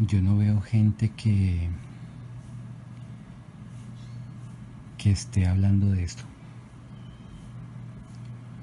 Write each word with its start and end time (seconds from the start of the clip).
yo 0.00 0.22
no 0.22 0.36
veo 0.36 0.60
gente 0.62 1.10
que 1.10 1.68
que 4.96 5.10
esté 5.10 5.46
hablando 5.46 5.90
de 5.90 6.04
esto. 6.04 6.24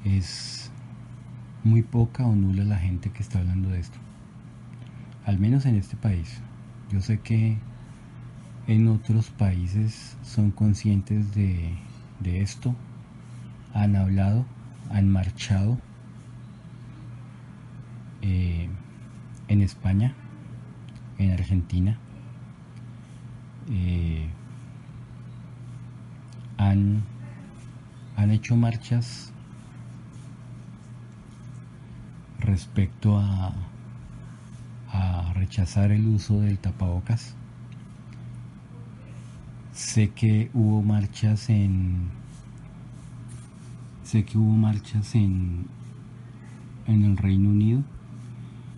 Es 0.05 0.71
muy 1.63 1.81
poca 1.81 2.25
o 2.25 2.35
nula 2.35 2.63
la 2.63 2.77
gente 2.77 3.09
que 3.11 3.23
está 3.23 3.39
hablando 3.39 3.69
de 3.69 3.79
esto. 3.79 3.97
Al 5.25 5.39
menos 5.39 5.65
en 5.65 5.75
este 5.75 5.95
país. 5.97 6.41
Yo 6.91 7.01
sé 7.01 7.19
que 7.19 7.57
en 8.67 8.87
otros 8.87 9.29
países 9.31 10.15
son 10.21 10.51
conscientes 10.51 11.33
de, 11.33 11.75
de 12.19 12.41
esto, 12.41 12.75
han 13.73 13.95
hablado, 13.95 14.45
han 14.91 15.09
marchado. 15.09 15.79
Eh, 18.21 18.69
en 19.47 19.61
España, 19.61 20.13
en 21.17 21.31
Argentina, 21.31 21.97
eh, 23.69 24.27
han, 26.57 27.03
han 28.15 28.31
hecho 28.31 28.55
marchas 28.55 29.31
respecto 32.39 33.19
a, 33.19 33.53
a 34.91 35.33
rechazar 35.33 35.91
el 35.91 36.07
uso 36.07 36.39
del 36.39 36.59
tapabocas. 36.59 37.35
Sé 39.73 40.09
que 40.09 40.49
hubo 40.53 40.81
marchas 40.81 41.49
en 41.49 42.09
sé 44.03 44.23
que 44.23 44.37
hubo 44.37 44.53
marchas 44.53 45.13
en 45.15 45.67
en 46.87 47.03
el 47.03 47.17
Reino 47.17 47.49
Unido 47.49 47.83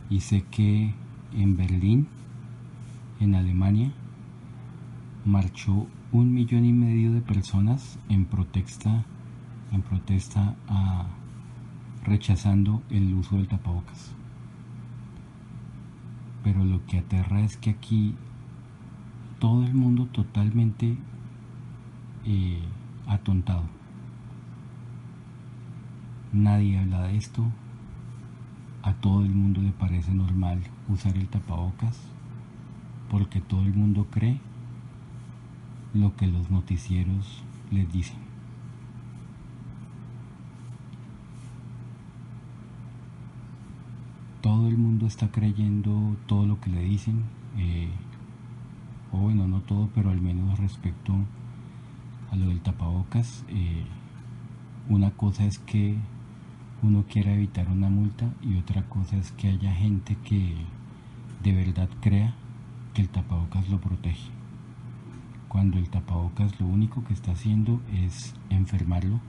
y 0.09 0.21
sé 0.21 0.43
que 0.49 0.93
en 1.33 1.55
Berlín, 1.55 2.07
en 3.19 3.35
Alemania, 3.35 3.91
marchó 5.25 5.87
un 6.11 6.33
millón 6.33 6.65
y 6.65 6.73
medio 6.73 7.11
de 7.11 7.21
personas 7.21 7.99
en 8.09 8.25
protesta, 8.25 9.03
en 9.71 9.81
protesta 9.81 10.55
a, 10.67 11.07
rechazando 12.03 12.81
el 12.89 13.13
uso 13.13 13.35
del 13.35 13.47
tapabocas. 13.47 14.11
Pero 16.43 16.63
lo 16.63 16.85
que 16.85 16.99
aterra 16.99 17.41
es 17.41 17.57
que 17.57 17.71
aquí 17.71 18.15
todo 19.39 19.65
el 19.65 19.73
mundo 19.73 20.05
totalmente 20.07 20.97
eh, 22.25 22.61
atontado. 23.07 23.63
Nadie 26.31 26.79
habla 26.79 27.03
de 27.03 27.17
esto. 27.17 27.43
A 28.81 28.93
todo 28.93 29.23
el 29.23 29.31
mundo 29.31 29.61
le 29.61 29.71
parece 29.71 30.13
normal 30.13 30.61
usar 30.87 31.17
el 31.17 31.27
tapabocas 31.27 31.99
porque 33.09 33.41
todo 33.41 33.61
el 33.63 33.73
mundo 33.73 34.07
cree 34.09 34.39
lo 35.93 36.15
que 36.15 36.27
los 36.27 36.49
noticieros 36.51 37.43
les 37.71 37.91
dicen. 37.91 38.17
Todo 44.41 44.67
el 44.67 44.77
mundo 44.77 45.05
está 45.05 45.29
creyendo 45.29 46.15
todo 46.27 46.45
lo 46.45 46.61
que 46.61 46.69
le 46.69 46.81
dicen, 46.81 47.23
eh, 47.57 47.89
o 49.11 49.17
bueno, 49.17 49.47
no 49.47 49.61
todo, 49.61 49.89
pero 49.93 50.11
al 50.11 50.21
menos 50.21 50.57
respecto 50.59 51.13
a 52.31 52.35
lo 52.35 52.47
del 52.47 52.61
tapabocas. 52.61 53.43
Eh, 53.49 53.83
una 54.87 55.11
cosa 55.11 55.45
es 55.45 55.59
que 55.59 55.97
uno 56.81 57.03
quiera 57.09 57.33
evitar 57.33 57.67
una 57.69 57.89
multa 57.89 58.31
y 58.41 58.57
otra 58.57 58.83
cosa 58.83 59.17
es 59.17 59.31
que 59.33 59.49
haya 59.49 59.73
gente 59.73 60.15
que 60.23 60.55
de 61.43 61.53
verdad 61.53 61.89
crea 62.01 62.33
el 62.99 63.09
tapabocas 63.09 63.69
lo 63.69 63.79
protege. 63.79 64.29
Cuando 65.47 65.77
el 65.77 65.89
tapabocas 65.89 66.59
lo 66.59 66.67
único 66.67 67.03
que 67.03 67.13
está 67.13 67.31
haciendo 67.31 67.81
es 67.91 68.35
enfermarlo 68.49 69.19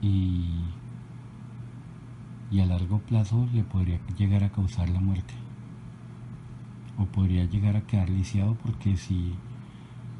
y, 0.00 0.44
y 2.50 2.60
a 2.60 2.66
largo 2.66 2.98
plazo 3.00 3.48
le 3.52 3.64
podría 3.64 3.98
llegar 4.16 4.44
a 4.44 4.50
causar 4.50 4.88
la 4.90 5.00
muerte. 5.00 5.34
O 6.98 7.06
podría 7.06 7.44
llegar 7.44 7.76
a 7.76 7.82
quedar 7.82 8.08
lisiado 8.08 8.54
porque 8.62 8.96
si 8.96 9.34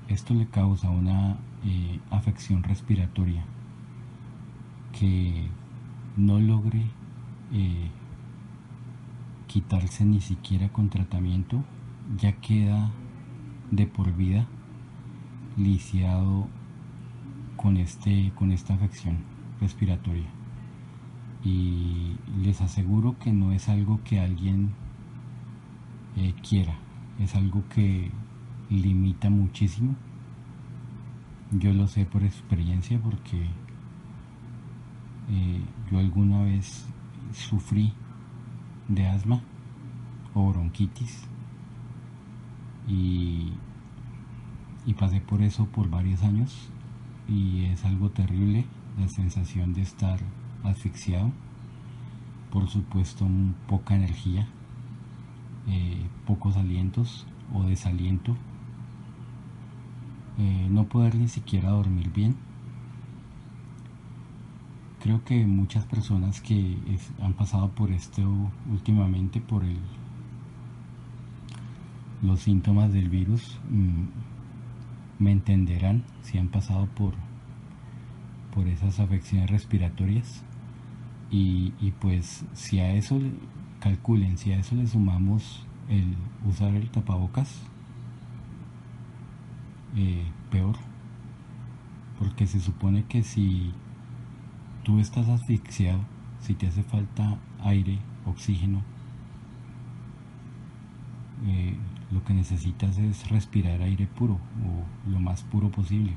esto 0.09 0.35
le 0.35 0.47
causa 0.47 0.91
una 0.91 1.37
eh, 1.65 2.01
afección 2.11 2.63
respiratoria 2.63 3.45
que 4.99 5.49
no 6.17 6.41
logre 6.41 6.87
eh, 7.53 7.91
quitarse 9.57 10.05
ni 10.05 10.21
siquiera 10.21 10.69
con 10.69 10.91
tratamiento 10.91 11.65
ya 12.19 12.33
queda 12.33 12.91
de 13.71 13.87
por 13.87 14.15
vida 14.15 14.47
lisiado 15.57 16.47
con, 17.57 17.79
este, 17.79 18.33
con 18.35 18.53
esta 18.53 18.75
afección 18.75 19.17
respiratoria. 19.59 20.29
Y 21.43 22.17
les 22.43 22.61
aseguro 22.61 23.19
que 23.19 23.33
no 23.33 23.51
es 23.53 23.71
algo 23.71 24.03
que 24.05 24.21
alguien 24.21 24.75
eh, 26.19 26.35
quiera, 26.47 26.77
es 27.19 27.35
algo 27.35 27.65
que 27.71 28.11
limita 28.69 29.31
muchísimo. 29.31 29.97
Yo 31.51 31.73
lo 31.73 31.87
sé 31.87 32.05
por 32.05 32.25
experiencia 32.25 33.01
porque 33.01 33.47
eh, 35.31 35.63
yo 35.91 35.99
alguna 35.99 36.43
vez 36.43 36.85
sufrí 37.33 37.95
de 38.89 39.07
asma 39.07 39.41
o 40.35 40.51
bronquitis. 40.51 41.27
Y, 42.89 43.53
pasé 44.99 45.21
por 45.21 45.43
eso 45.43 45.67
por 45.67 45.91
varios 45.91 46.23
años 46.23 46.71
y 47.29 47.65
es 47.65 47.85
algo 47.85 48.09
terrible 48.09 48.65
la 48.99 49.09
sensación 49.09 49.75
de 49.75 49.83
estar 49.83 50.19
asfixiado, 50.65 51.33
por 52.51 52.69
supuesto 52.69 53.27
poca 53.69 53.95
energía, 53.95 54.49
eh, 55.69 56.07
pocos 56.27 56.57
alientos 56.57 57.27
o 57.53 57.65
desaliento, 57.65 58.37
eh, 60.39 60.69
no 60.71 60.85
poder 60.85 61.15
ni 61.17 61.29
siquiera 61.29 61.71
dormir 61.71 62.11
bien. 62.13 62.46
Creo 65.07 65.23
que 65.23 65.47
muchas 65.47 65.85
personas 65.85 66.41
que 66.41 66.79
han 67.23 67.35
pasado 67.35 67.71
por 67.71 67.93
esto 67.93 68.23
últimamente, 68.69 69.41
por 69.41 69.63
los 72.23 72.41
síntomas 72.41 72.93
del 72.93 73.09
virus 73.09 73.57
mm, 73.71 75.23
me 75.23 75.31
entenderán 75.31 76.03
si 76.23 76.39
han 76.39 76.49
pasado 76.49 76.87
por, 76.87 77.15
por 78.53 78.67
esas 78.67 78.99
afecciones 78.99 79.49
respiratorias. 79.49 80.43
Y, 81.31 81.71
pues 82.01 82.45
si 82.55 82.81
a 82.81 82.93
eso 82.93 83.21
calculen, 83.79 84.37
si 84.39 84.51
a 84.51 84.59
eso 84.59 84.75
le 84.75 84.89
sumamos 84.89 85.65
el 85.89 86.17
usar 86.45 86.75
el 86.75 86.91
tapabocas, 86.91 87.63
eh, 89.95 90.27
peor, 90.51 90.75
porque 92.19 92.49
se 92.49 92.59
supone 92.59 93.05
que 93.05 93.23
si 93.23 93.73
tú 94.87 95.01
estás 95.01 95.29
asfixiado, 95.29 95.99
si 96.39 96.55
te 96.55 96.69
hace 96.69 96.85
falta 96.85 97.41
aire, 97.65 97.99
oxígeno, 98.25 98.85
eh, 101.45 101.77
lo 102.13 102.25
que 102.25 102.33
necesitas 102.33 102.97
es 102.97 103.29
respirar 103.29 103.83
aire 103.83 104.07
puro 104.07 104.35
o 104.35 105.11
lo 105.11 105.19
más 105.19 105.43
puro 105.43 105.73
posible. 105.73 106.13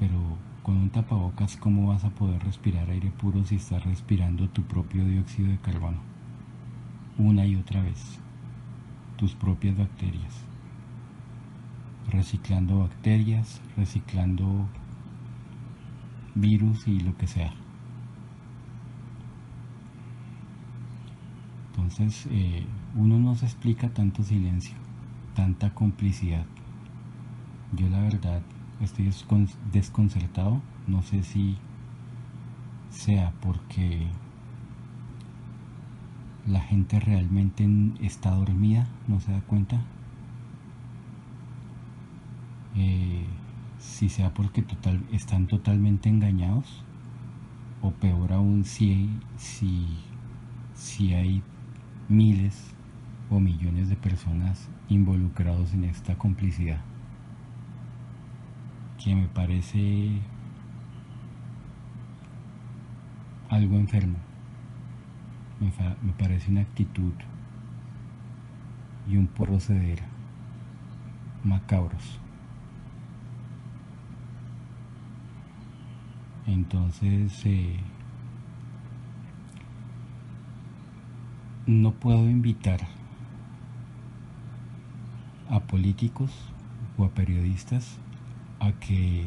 Pero 0.00 0.38
con 0.62 0.78
un 0.78 0.88
tapabocas, 0.88 1.58
¿cómo 1.58 1.88
vas 1.88 2.02
a 2.04 2.10
poder 2.10 2.42
respirar 2.42 2.88
aire 2.88 3.10
puro 3.10 3.44
si 3.44 3.56
estás 3.56 3.84
respirando 3.84 4.48
tu 4.48 4.62
propio 4.62 5.04
dióxido 5.04 5.50
de 5.50 5.58
carbono? 5.58 5.98
Una 7.18 7.44
y 7.44 7.56
otra 7.56 7.82
vez. 7.82 8.18
Tus 9.18 9.34
propias 9.34 9.76
bacterias. 9.76 10.46
Reciclando 12.10 12.78
bacterias, 12.78 13.60
reciclando 13.76 14.66
virus 16.34 16.88
y 16.88 17.00
lo 17.00 17.16
que 17.16 17.26
sea. 17.26 17.52
Entonces, 21.70 22.26
eh, 22.30 22.64
uno 22.96 23.18
no 23.18 23.34
se 23.34 23.46
explica 23.46 23.88
tanto 23.88 24.22
silencio, 24.22 24.76
tanta 25.34 25.74
complicidad. 25.74 26.44
Yo 27.72 27.88
la 27.88 28.00
verdad 28.00 28.42
estoy 28.80 29.10
desconcertado, 29.72 30.60
no 30.86 31.02
sé 31.02 31.22
si 31.22 31.56
sea 32.90 33.32
porque 33.40 34.06
la 36.46 36.60
gente 36.60 37.00
realmente 37.00 37.66
está 38.00 38.30
dormida, 38.30 38.86
no 39.08 39.20
se 39.20 39.32
da 39.32 39.40
cuenta. 39.42 39.80
Eh, 42.76 43.26
si 43.82 44.08
sea 44.08 44.32
porque 44.32 44.64
están 45.10 45.48
totalmente 45.48 46.08
engañados 46.08 46.84
o 47.82 47.90
peor 47.90 48.32
aún 48.32 48.64
si, 48.64 49.10
si, 49.36 51.12
hay 51.12 51.42
miles 52.08 52.74
o 53.28 53.40
millones 53.40 53.88
de 53.88 53.96
personas 53.96 54.70
involucrados 54.88 55.74
en 55.74 55.84
esta 55.84 56.16
complicidad. 56.16 56.80
Que 59.02 59.16
me 59.16 59.26
parece 59.26 60.20
algo 63.48 63.76
enfermo. 63.76 64.18
Me, 65.60 66.12
parece 66.12 66.52
una 66.52 66.60
actitud 66.60 67.12
y 69.08 69.16
un 69.16 69.26
proceder 69.26 70.02
macabros 71.42 72.21
entonces 76.46 77.40
eh, 77.44 77.76
no 81.66 81.92
puedo 81.92 82.28
invitar 82.28 82.80
a 85.48 85.60
políticos 85.60 86.32
o 86.96 87.04
a 87.04 87.10
periodistas 87.10 87.98
a 88.60 88.72
que 88.72 89.26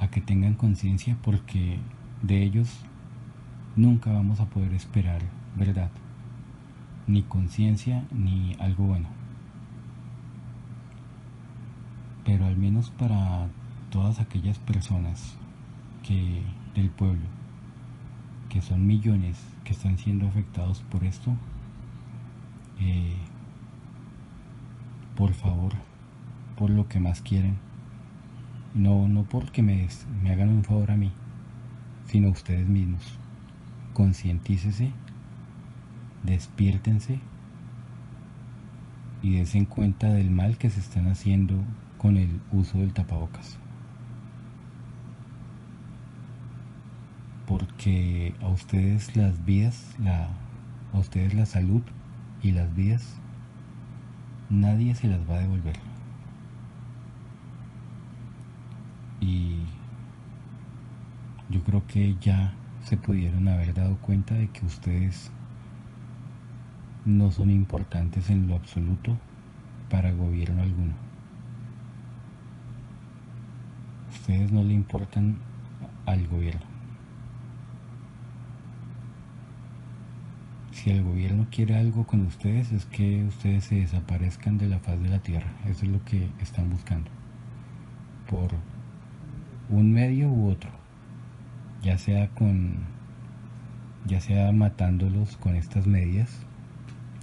a 0.00 0.08
que 0.08 0.20
tengan 0.20 0.54
conciencia 0.54 1.16
porque 1.22 1.78
de 2.22 2.42
ellos 2.42 2.84
nunca 3.76 4.12
vamos 4.12 4.40
a 4.40 4.46
poder 4.46 4.72
esperar 4.74 5.22
verdad 5.56 5.90
ni 7.06 7.22
conciencia 7.22 8.04
ni 8.10 8.56
algo 8.58 8.84
bueno. 8.84 9.08
Pero 12.24 12.46
al 12.46 12.56
menos 12.56 12.90
para 12.90 13.48
todas 13.90 14.18
aquellas 14.18 14.58
personas 14.58 15.36
del 16.14 16.90
pueblo 16.90 17.26
que 18.48 18.62
son 18.62 18.86
millones 18.86 19.38
que 19.64 19.72
están 19.72 19.98
siendo 19.98 20.26
afectados 20.26 20.82
por 20.90 21.04
esto, 21.04 21.34
eh, 22.80 23.16
por 25.16 25.34
favor, 25.34 25.72
por 26.56 26.70
lo 26.70 26.88
que 26.88 27.00
más 27.00 27.20
quieren, 27.22 27.58
no, 28.74 29.08
no 29.08 29.24
porque 29.24 29.62
me, 29.62 29.88
me 30.22 30.32
hagan 30.32 30.50
un 30.50 30.64
favor 30.64 30.90
a 30.90 30.96
mí, 30.96 31.12
sino 32.06 32.30
ustedes 32.30 32.66
mismos. 32.68 33.18
Concientícese, 33.92 34.92
despiértense 36.22 37.20
y 39.22 39.36
desen 39.36 39.64
cuenta 39.64 40.08
del 40.08 40.30
mal 40.30 40.58
que 40.58 40.70
se 40.70 40.80
están 40.80 41.08
haciendo 41.08 41.56
con 41.98 42.16
el 42.16 42.40
uso 42.52 42.78
del 42.78 42.92
tapabocas. 42.92 43.58
Porque 47.46 48.34
a 48.42 48.48
ustedes 48.48 49.16
las 49.16 49.44
vidas, 49.44 49.96
a 50.92 50.98
ustedes 50.98 51.34
la 51.34 51.46
salud 51.46 51.82
y 52.42 52.52
las 52.52 52.74
vidas, 52.74 53.20
nadie 54.50 54.94
se 54.94 55.08
las 55.08 55.20
va 55.28 55.36
a 55.36 55.40
devolver. 55.40 55.76
Y 59.20 59.60
yo 61.48 61.62
creo 61.62 61.86
que 61.86 62.16
ya 62.20 62.52
se 62.82 62.96
pudieron 62.96 63.48
haber 63.48 63.74
dado 63.74 63.96
cuenta 63.98 64.34
de 64.34 64.48
que 64.48 64.66
ustedes 64.66 65.30
no 67.04 67.30
son 67.30 67.50
importantes 67.50 68.30
en 68.30 68.48
lo 68.48 68.56
absoluto 68.56 69.16
para 69.88 70.12
gobierno 70.12 70.62
alguno. 70.62 70.94
Ustedes 74.10 74.50
no 74.50 74.64
le 74.64 74.74
importan 74.74 75.38
al 76.04 76.26
gobierno. 76.26 76.75
Si 80.76 80.90
el 80.90 81.02
gobierno 81.02 81.46
quiere 81.50 81.74
algo 81.74 82.06
con 82.06 82.26
ustedes 82.26 82.70
es 82.70 82.84
que 82.84 83.24
ustedes 83.24 83.64
se 83.64 83.76
desaparezcan 83.76 84.58
de 84.58 84.68
la 84.68 84.78
faz 84.78 85.00
de 85.00 85.08
la 85.08 85.20
tierra. 85.20 85.50
Eso 85.64 85.86
es 85.86 85.90
lo 85.90 86.04
que 86.04 86.28
están 86.38 86.68
buscando. 86.68 87.10
Por 88.28 88.50
un 89.70 89.90
medio 89.90 90.28
u 90.28 90.50
otro. 90.50 90.70
Ya 91.82 91.96
sea 91.96 92.28
con 92.28 92.74
ya 94.04 94.20
sea 94.20 94.52
matándolos 94.52 95.38
con 95.38 95.56
estas 95.56 95.86
medidas, 95.86 96.30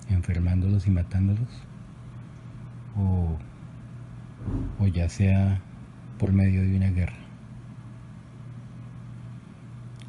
enfermándolos 0.09 0.87
y 0.87 0.91
matándolos, 0.91 1.47
o, 2.97 3.37
o 4.79 4.87
ya 4.87 5.07
sea 5.09 5.61
por 6.17 6.33
medio 6.33 6.63
de 6.63 6.75
una 6.75 6.89
guerra. 6.89 7.13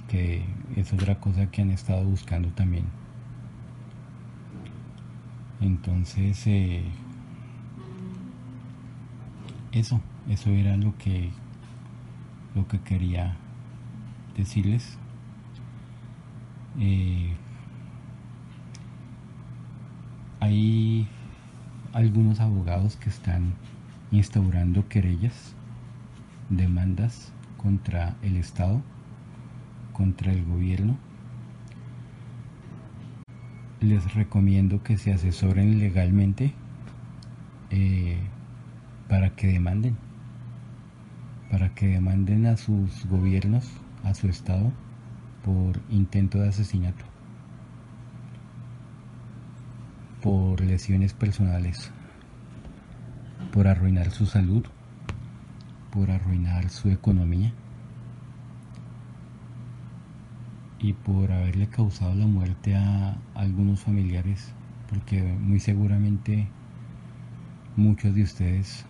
Que 0.08 0.46
es 0.76 0.92
otra 0.94 1.20
cosa 1.20 1.50
que 1.50 1.60
han 1.60 1.70
estado 1.70 2.04
buscando 2.04 2.48
también. 2.48 3.03
Entonces, 5.60 6.46
eh, 6.46 6.84
eso, 9.72 10.00
eso 10.28 10.50
era 10.50 10.76
lo 10.76 10.96
que, 10.98 11.30
lo 12.54 12.66
que 12.68 12.80
quería 12.80 13.36
decirles. 14.36 14.98
Eh, 16.78 17.34
hay 20.40 21.08
algunos 21.92 22.40
abogados 22.40 22.96
que 22.96 23.08
están 23.08 23.54
instaurando 24.10 24.88
querellas, 24.88 25.54
demandas 26.50 27.32
contra 27.56 28.16
el 28.22 28.36
Estado, 28.36 28.82
contra 29.92 30.32
el 30.32 30.44
gobierno 30.44 30.98
les 33.84 34.14
recomiendo 34.14 34.82
que 34.82 34.96
se 34.96 35.12
asesoren 35.12 35.78
legalmente 35.78 36.54
eh, 37.70 38.18
para 39.08 39.30
que 39.36 39.46
demanden, 39.48 39.96
para 41.50 41.74
que 41.74 41.88
demanden 41.88 42.46
a 42.46 42.56
sus 42.56 43.06
gobiernos, 43.06 43.68
a 44.02 44.14
su 44.14 44.28
estado, 44.28 44.72
por 45.44 45.80
intento 45.90 46.38
de 46.38 46.48
asesinato, 46.48 47.04
por 50.22 50.60
lesiones 50.62 51.12
personales, 51.12 51.90
por 53.52 53.68
arruinar 53.68 54.10
su 54.10 54.26
salud, 54.26 54.64
por 55.90 56.10
arruinar 56.10 56.70
su 56.70 56.88
economía 56.88 57.52
y 60.84 60.92
por 60.92 61.32
haberle 61.32 61.66
causado 61.66 62.14
la 62.14 62.26
muerte 62.26 62.76
a 62.76 63.16
algunos 63.34 63.80
familiares, 63.80 64.52
porque 64.90 65.22
muy 65.22 65.58
seguramente 65.58 66.46
muchos 67.74 68.14
de 68.14 68.22
ustedes 68.22 68.84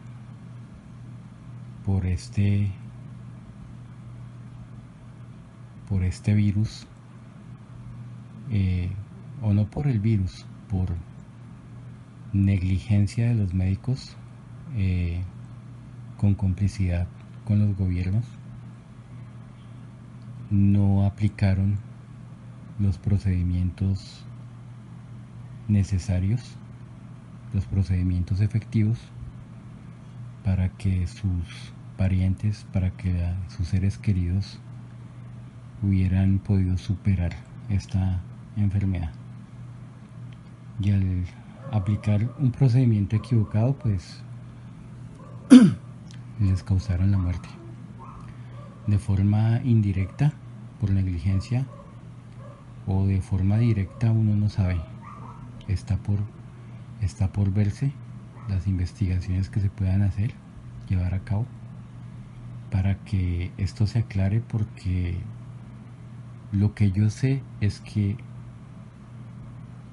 por 1.87 2.05
este 2.05 2.73
por 5.89 6.03
este 6.03 6.35
virus 6.35 6.89
eh, 8.51 8.91
o 9.41 9.55
no 9.55 9.67
por 9.67 9.87
el 9.87 10.01
virus 10.01 10.47
por 10.69 10.89
negligencia 12.33 13.29
de 13.29 13.37
los 13.37 13.55
médicos 13.55 14.17
eh, 14.75 15.23
con 16.17 16.35
complicidad 16.35 17.07
con 17.45 17.61
los 17.61 17.77
gobiernos 17.77 18.25
no 20.55 21.05
aplicaron 21.05 21.79
los 22.79 22.97
procedimientos 22.97 24.25
necesarios, 25.67 26.57
los 27.53 27.67
procedimientos 27.67 28.41
efectivos 28.41 28.99
para 30.45 30.69
que 30.69 31.09
sus 31.09 31.73
parientes, 31.97 32.67
para 32.73 32.91
que 32.91 33.35
sus 33.49 33.67
seres 33.69 33.99
queridos 33.99 34.61
hubieran 35.83 36.39
podido 36.39 36.79
superar 36.79 37.33
esta 37.69 38.21
enfermedad. 38.57 39.11
Y 40.81 40.93
al 40.93 41.25
aplicar 41.73 42.31
un 42.39 42.53
procedimiento 42.53 43.17
equivocado, 43.17 43.75
pues 43.75 44.23
les 46.41 46.63
causaron 46.63 47.11
la 47.11 47.19
muerte. 47.19 47.49
De 48.87 48.99
forma 48.99 49.61
indirecta, 49.65 50.33
por 50.85 50.93
negligencia, 50.93 51.65
o 52.87 53.07
de 53.07 53.23
forma 53.23 53.57
directa 53.57 54.13
uno 54.13 54.37
no 54.37 54.51
sabe. 54.51 54.79
Está 55.67 55.97
por, 55.97 56.19
está 57.01 57.33
por 57.33 57.51
verse 57.51 57.91
las 58.51 58.67
investigaciones 58.67 59.49
que 59.49 59.61
se 59.61 59.71
puedan 59.71 60.03
hacer, 60.03 60.35
llevar 60.87 61.15
a 61.15 61.21
cabo, 61.21 61.47
para 62.71 62.97
que 62.97 63.51
esto 63.57 63.87
se 63.87 64.01
aclare 64.01 64.43
porque 64.43 65.17
lo 66.53 66.75
que 66.75 66.93
yo 66.93 67.09
sé 67.09 67.41
es 67.63 67.81
que 67.81 68.19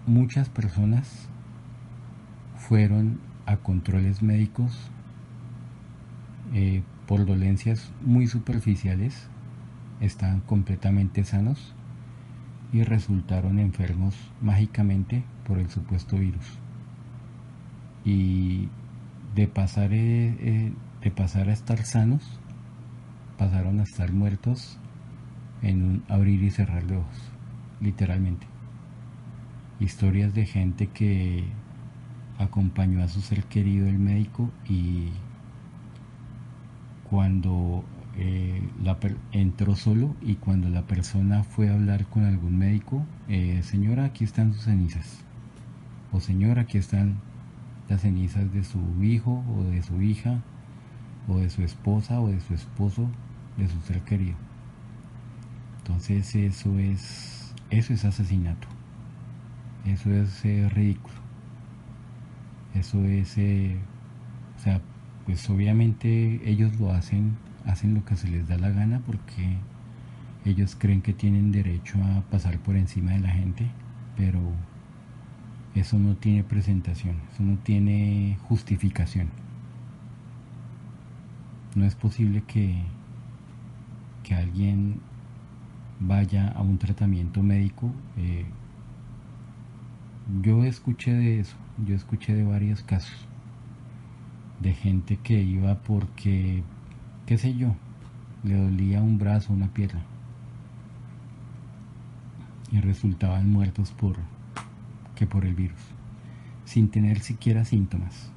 muchas 0.05 0.49
personas 0.49 1.29
fueron 2.57 3.21
a 3.45 3.55
controles 3.55 4.21
médicos 4.21 4.91
eh, 6.53 6.83
por 7.07 7.25
dolencias 7.25 7.93
muy 8.01 8.27
superficiales, 8.27 9.30
están 10.01 10.41
completamente 10.41 11.23
sanos 11.23 11.73
y 12.73 12.83
resultaron 12.83 13.59
enfermos 13.59 14.15
mágicamente 14.41 15.23
por 15.47 15.59
el 15.59 15.69
supuesto 15.69 16.17
virus. 16.17 16.59
Y 18.03 18.69
de 19.35 19.47
pasar, 19.47 19.93
eh, 19.93 20.35
eh, 20.39 20.73
de 21.01 21.11
pasar 21.11 21.49
a 21.49 21.53
estar 21.53 21.83
sanos, 21.83 22.39
pasaron 23.37 23.79
a 23.79 23.83
estar 23.83 24.11
muertos 24.11 24.77
en 25.61 25.83
un 25.83 26.03
abrir 26.09 26.43
y 26.43 26.49
cerrar 26.49 26.85
de 26.85 26.97
ojos, 26.97 27.31
literalmente. 27.79 28.47
Historias 29.79 30.33
de 30.33 30.45
gente 30.45 30.87
que 30.87 31.43
acompañó 32.39 33.03
a 33.03 33.07
su 33.07 33.21
ser 33.21 33.43
querido 33.45 33.87
el 33.87 33.99
médico 33.99 34.49
y 34.67 35.09
cuando 37.09 37.83
eh, 38.17 38.61
entró 39.31 39.75
solo 39.75 40.15
y 40.21 40.35
cuando 40.35 40.69
la 40.69 40.83
persona 40.83 41.43
fue 41.43 41.69
a 41.69 41.73
hablar 41.73 42.05
con 42.07 42.25
algún 42.25 42.57
médico, 42.57 43.05
eh, 43.27 43.61
señora, 43.63 44.05
aquí 44.05 44.23
están 44.23 44.53
sus 44.53 44.63
cenizas. 44.63 45.23
O 46.11 46.19
señora, 46.19 46.63
aquí 46.63 46.77
están 46.77 47.21
las 47.87 48.01
cenizas 48.01 48.51
de 48.53 48.63
su 48.63 48.79
hijo 49.03 49.43
o 49.55 49.63
de 49.63 49.81
su 49.81 50.01
hija 50.01 50.41
o 51.27 51.37
de 51.37 51.49
su 51.49 51.63
esposa 51.63 52.19
o 52.19 52.27
de 52.27 52.39
su 52.41 52.53
esposo, 52.53 53.09
de 53.57 53.67
su 53.67 53.79
ser 53.81 54.01
querido. 54.01 54.35
Entonces 55.79 56.35
eso 56.35 56.77
es, 56.79 57.53
eso 57.69 57.93
es 57.93 58.05
asesinato. 58.05 58.67
Eso 59.85 60.11
es 60.11 60.45
eh, 60.45 60.69
ridículo. 60.69 61.15
Eso 62.73 63.03
es, 63.05 63.37
o 63.37 64.59
sea, 64.59 64.81
pues 65.25 65.49
obviamente 65.49 66.41
ellos 66.49 66.79
lo 66.79 66.91
hacen 66.91 67.35
hacen 67.65 67.93
lo 67.93 68.05
que 68.05 68.15
se 68.15 68.27
les 68.27 68.47
da 68.47 68.57
la 68.57 68.69
gana 68.69 69.01
porque 69.05 69.57
ellos 70.45 70.75
creen 70.77 71.01
que 71.01 71.13
tienen 71.13 71.51
derecho 71.51 71.97
a 72.03 72.21
pasar 72.29 72.59
por 72.59 72.75
encima 72.75 73.11
de 73.11 73.19
la 73.19 73.29
gente, 73.29 73.67
pero 74.17 74.39
eso 75.75 75.99
no 75.99 76.15
tiene 76.15 76.43
presentación, 76.43 77.15
eso 77.31 77.43
no 77.43 77.57
tiene 77.57 78.37
justificación. 78.47 79.29
No 81.75 81.85
es 81.85 81.95
posible 81.95 82.43
que, 82.45 82.83
que 84.23 84.35
alguien 84.35 84.99
vaya 85.99 86.49
a 86.49 86.61
un 86.61 86.77
tratamiento 86.77 87.43
médico. 87.43 87.91
Eh, 88.17 88.45
yo 90.41 90.63
escuché 90.65 91.13
de 91.13 91.39
eso, 91.39 91.55
yo 91.85 91.95
escuché 91.95 92.33
de 92.33 92.43
varios 92.43 92.83
casos 92.83 93.27
de 94.59 94.73
gente 94.73 95.17
que 95.17 95.41
iba 95.41 95.75
porque 95.75 96.63
qué 97.25 97.37
sé 97.37 97.55
yo, 97.55 97.75
le 98.43 98.55
dolía 98.55 99.01
un 99.01 99.17
brazo, 99.17 99.53
una 99.53 99.67
pierna. 99.67 100.03
Y 102.71 102.79
resultaban 102.79 103.49
muertos 103.49 103.91
por 103.91 104.17
que 105.15 105.27
por 105.27 105.45
el 105.45 105.53
virus, 105.53 105.79
sin 106.65 106.89
tener 106.89 107.19
siquiera 107.19 107.63
síntomas. 107.63 108.31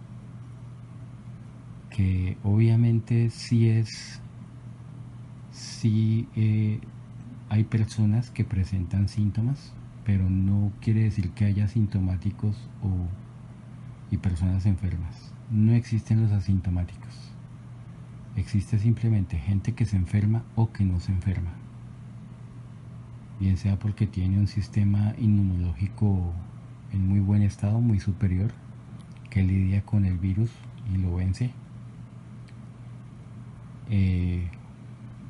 Que 1.88 2.36
obviamente 2.42 3.30
sí 3.30 3.70
es, 3.70 4.20
sí 5.50 6.28
eh, 6.36 6.78
hay 7.48 7.64
personas 7.64 8.30
que 8.30 8.44
presentan 8.44 9.08
síntomas, 9.08 9.72
pero 10.04 10.28
no 10.28 10.72
quiere 10.82 11.04
decir 11.04 11.30
que 11.30 11.46
haya 11.46 11.68
sintomáticos 11.68 12.68
o, 12.82 13.06
y 14.10 14.18
personas 14.18 14.66
enfermas. 14.66 15.32
No 15.50 15.72
existen 15.72 16.20
los 16.20 16.32
asintomáticos. 16.32 17.33
Existe 18.36 18.80
simplemente 18.80 19.38
gente 19.38 19.74
que 19.74 19.84
se 19.84 19.96
enferma 19.96 20.42
o 20.56 20.72
que 20.72 20.84
no 20.84 20.98
se 20.98 21.12
enferma. 21.12 21.52
Bien 23.38 23.56
sea 23.56 23.78
porque 23.78 24.06
tiene 24.06 24.38
un 24.38 24.48
sistema 24.48 25.14
inmunológico 25.18 26.32
en 26.92 27.08
muy 27.08 27.20
buen 27.20 27.42
estado, 27.42 27.80
muy 27.80 28.00
superior, 28.00 28.50
que 29.30 29.42
lidia 29.42 29.82
con 29.82 30.04
el 30.04 30.18
virus 30.18 30.50
y 30.92 30.98
lo 30.98 31.14
vence. 31.14 31.52
Eh, 33.90 34.48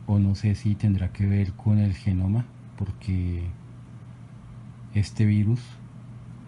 o 0.07 0.19
no 0.19 0.35
sé 0.35 0.55
si 0.55 0.75
tendrá 0.75 1.13
que 1.13 1.27
ver 1.27 1.53
con 1.53 1.79
el 1.79 1.95
genoma, 1.95 2.47
porque 2.79 3.45
este 4.95 5.27
virus, 5.27 5.61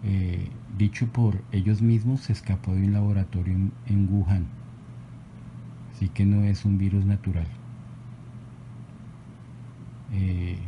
eh, 0.03 0.49
dicho 0.77 1.07
por 1.07 1.43
ellos 1.51 1.83
mismos, 1.83 2.21
se 2.21 2.33
escapó 2.33 2.73
de 2.73 2.85
un 2.85 2.93
laboratorio 2.93 3.55
en 3.87 4.09
Wuhan 4.11 4.56
Así 5.97 6.09
que 6.09 6.27
no 6.27 6.43
es 6.43 6.63
un 6.63 6.77
virus 6.77 7.05
natural. 7.05 7.47
Eh, 10.13 10.59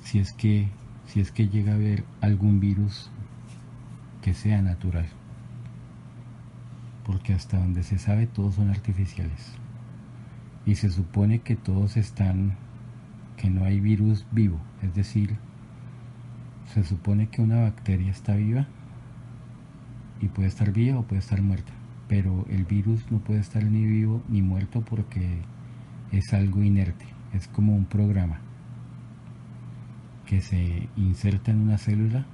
si 0.00 0.20
es 0.20 0.32
que 0.32 0.70
si 1.04 1.20
es 1.20 1.32
que 1.32 1.48
llega 1.48 1.72
a 1.72 1.74
haber 1.74 2.04
algún 2.22 2.58
virus 2.58 3.10
que 4.22 4.32
sea 4.32 4.62
natural. 4.62 5.06
Porque 7.04 7.34
hasta 7.34 7.58
donde 7.58 7.82
se 7.82 7.98
sabe 7.98 8.26
todos 8.26 8.54
son 8.54 8.70
artificiales. 8.70 9.52
Y 10.64 10.76
se 10.76 10.88
supone 10.88 11.40
que 11.40 11.56
todos 11.56 11.98
están 11.98 12.56
que 13.36 13.50
no 13.50 13.66
hay 13.66 13.80
virus 13.80 14.24
vivo. 14.32 14.58
Es 14.80 14.94
decir 14.94 15.36
se 16.72 16.84
supone 16.84 17.28
que 17.28 17.42
una 17.42 17.60
bacteria 17.60 18.10
está 18.10 18.34
viva 18.34 18.66
y 20.22 20.28
puede 20.28 20.48
estar 20.48 20.72
viva 20.72 20.98
o 20.98 21.02
puede 21.02 21.20
estar 21.20 21.42
muerta 21.42 21.75
pero 22.08 22.44
el 22.48 22.64
virus 22.64 23.10
no 23.10 23.18
puede 23.18 23.40
estar 23.40 23.64
ni 23.64 23.84
vivo 23.84 24.22
ni 24.28 24.42
muerto 24.42 24.82
porque 24.82 25.40
es 26.12 26.32
algo 26.32 26.62
inerte, 26.62 27.06
es 27.32 27.48
como 27.48 27.74
un 27.74 27.86
programa 27.86 28.40
que 30.24 30.40
se 30.40 30.88
inserta 30.96 31.50
en 31.50 31.60
una 31.60 31.78
célula 31.78 32.26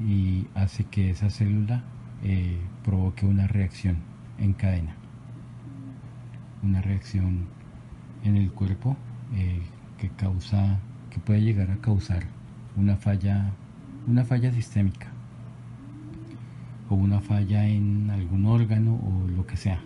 y 0.00 0.46
hace 0.54 0.84
que 0.84 1.10
esa 1.10 1.30
célula 1.30 1.84
eh, 2.22 2.58
provoque 2.82 3.26
una 3.26 3.46
reacción 3.46 3.96
en 4.38 4.52
cadena, 4.54 4.94
una 6.62 6.80
reacción 6.80 7.46
en 8.22 8.36
el 8.36 8.50
cuerpo 8.50 8.96
eh, 9.34 9.62
que 9.98 10.08
causa, 10.10 10.78
que 11.10 11.20
puede 11.20 11.42
llegar 11.42 11.70
a 11.70 11.76
causar 11.76 12.24
una 12.76 12.96
falla, 12.96 13.52
una 14.06 14.24
falla 14.24 14.50
sistémica 14.52 15.13
una 16.94 17.20
falla 17.20 17.66
en 17.66 18.10
algún 18.10 18.46
órgano 18.46 18.94
o 18.94 19.28
lo 19.28 19.46
que 19.46 19.56
sea 19.56 19.80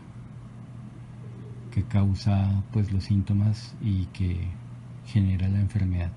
que 1.78 1.84
causa 1.84 2.64
pues 2.72 2.92
los 2.92 3.04
síntomas 3.04 3.76
y 3.80 4.06
que 4.06 4.48
genera 5.06 5.48
la 5.48 5.60
enfermedad. 5.60 6.10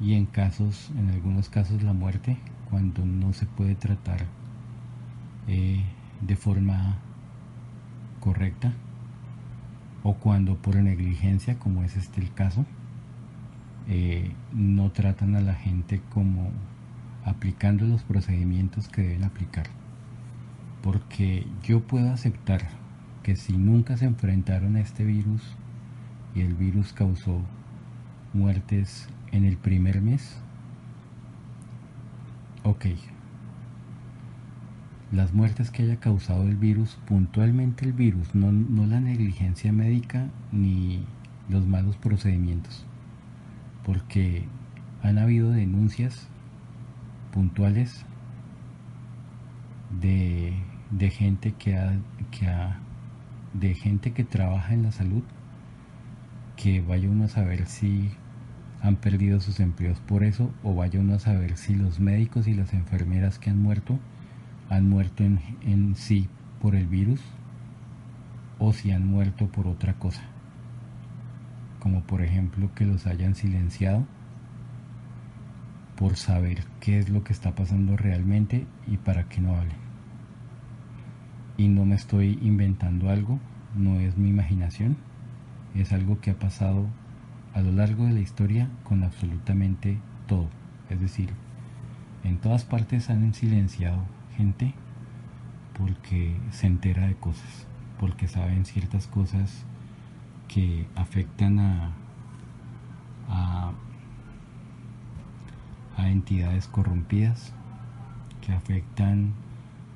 Y 0.00 0.14
en 0.14 0.26
casos 0.26 0.90
en 0.98 1.10
algunos 1.10 1.48
casos 1.48 1.82
la 1.82 1.92
muerte 1.92 2.38
cuando 2.68 3.04
no 3.04 3.32
se 3.32 3.46
puede 3.46 3.74
tratar 3.74 4.26
eh, 5.46 5.84
de 6.20 6.36
forma 6.36 6.98
correcta 8.18 8.72
o 10.02 10.14
cuando 10.14 10.56
por 10.56 10.76
negligencia 10.76 11.58
como 11.58 11.84
es 11.84 11.96
este 11.96 12.20
el 12.20 12.32
caso 12.32 12.66
eh, 13.88 14.32
no 14.52 14.90
tratan 14.90 15.36
a 15.36 15.40
la 15.40 15.54
gente 15.54 16.00
como 16.12 16.50
aplicando 17.24 17.86
los 17.86 18.02
procedimientos 18.02 18.88
que 18.88 19.02
deben 19.02 19.24
aplicar. 19.24 19.66
Porque 20.82 21.46
yo 21.62 21.80
puedo 21.80 22.12
aceptar 22.12 22.62
que 23.22 23.36
si 23.36 23.56
nunca 23.56 23.96
se 23.96 24.04
enfrentaron 24.04 24.76
a 24.76 24.80
este 24.80 25.04
virus 25.04 25.42
y 26.34 26.42
el 26.42 26.54
virus 26.54 26.92
causó 26.92 27.40
muertes 28.34 29.08
en 29.32 29.44
el 29.44 29.56
primer 29.56 30.02
mes, 30.02 30.38
ok, 32.64 32.86
las 35.10 35.32
muertes 35.32 35.70
que 35.70 35.84
haya 35.84 36.00
causado 36.00 36.42
el 36.42 36.56
virus, 36.56 36.98
puntualmente 37.06 37.84
el 37.84 37.92
virus, 37.92 38.34
no, 38.34 38.52
no 38.52 38.86
la 38.86 39.00
negligencia 39.00 39.72
médica 39.72 40.28
ni 40.52 41.04
los 41.48 41.66
malos 41.66 41.96
procedimientos, 41.96 42.84
porque 43.84 44.44
han 45.02 45.18
habido 45.18 45.50
denuncias 45.50 46.28
puntuales 47.34 48.06
de, 50.00 50.54
gente 51.10 51.52
que 51.58 51.76
ha, 51.76 51.98
que 52.30 52.46
de 53.54 53.74
gente 53.74 54.12
que 54.12 54.22
trabaja 54.22 54.72
en 54.72 54.84
la 54.84 54.92
salud 54.92 55.24
que 56.56 56.80
vaya 56.80 57.10
uno 57.10 57.24
a 57.24 57.28
saber 57.28 57.66
si 57.66 58.10
han 58.80 58.94
perdido 58.94 59.40
sus 59.40 59.58
empleos 59.58 59.98
por 59.98 60.22
eso 60.22 60.52
o 60.62 60.76
vaya 60.76 61.00
uno 61.00 61.14
a 61.14 61.18
saber 61.18 61.56
si 61.56 61.74
los 61.74 61.98
médicos 61.98 62.46
y 62.46 62.54
las 62.54 62.72
enfermeras 62.72 63.40
que 63.40 63.50
han 63.50 63.60
muerto 63.60 63.98
han 64.70 64.88
muerto 64.88 65.24
en, 65.24 65.40
en 65.62 65.96
sí 65.96 66.28
por 66.62 66.76
el 66.76 66.86
virus 66.86 67.20
o 68.60 68.72
si 68.72 68.92
han 68.92 69.08
muerto 69.08 69.48
por 69.48 69.66
otra 69.66 69.94
cosa. 69.94 70.22
Como 71.80 72.02
por 72.04 72.22
ejemplo 72.22 72.70
que 72.76 72.86
los 72.86 73.06
hayan 73.06 73.34
silenciado 73.34 74.06
por 75.96 76.16
saber 76.16 76.64
qué 76.80 76.98
es 76.98 77.08
lo 77.08 77.24
que 77.24 77.32
está 77.32 77.54
pasando 77.54 77.96
realmente 77.96 78.66
y 78.86 78.96
para 78.96 79.28
qué 79.28 79.40
no 79.40 79.56
hablen. 79.56 79.76
Y 81.56 81.68
no 81.68 81.84
me 81.84 81.94
estoy 81.94 82.38
inventando 82.42 83.10
algo, 83.10 83.38
no 83.76 84.00
es 84.00 84.16
mi 84.16 84.28
imaginación, 84.28 84.96
es 85.74 85.92
algo 85.92 86.20
que 86.20 86.30
ha 86.30 86.38
pasado 86.38 86.86
a 87.54 87.60
lo 87.60 87.72
largo 87.72 88.04
de 88.04 88.12
la 88.12 88.20
historia 88.20 88.68
con 88.82 89.04
absolutamente 89.04 89.98
todo. 90.26 90.48
Es 90.90 91.00
decir, 91.00 91.30
en 92.24 92.38
todas 92.38 92.64
partes 92.64 93.10
han 93.10 93.34
silenciado 93.34 94.02
gente 94.36 94.74
porque 95.78 96.36
se 96.50 96.66
entera 96.66 97.06
de 97.06 97.14
cosas, 97.14 97.66
porque 97.98 98.28
saben 98.28 98.64
ciertas 98.64 99.06
cosas 99.06 99.64
que 100.48 100.86
afectan 100.94 101.58
a, 101.58 101.92
entidades 105.98 106.68
corrompidas, 106.68 107.52
que 108.40 108.52
afectan 108.52 109.32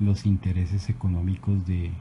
los 0.00 0.26
intereses 0.26 0.88
económicos 0.88 1.66
de, 1.66 1.92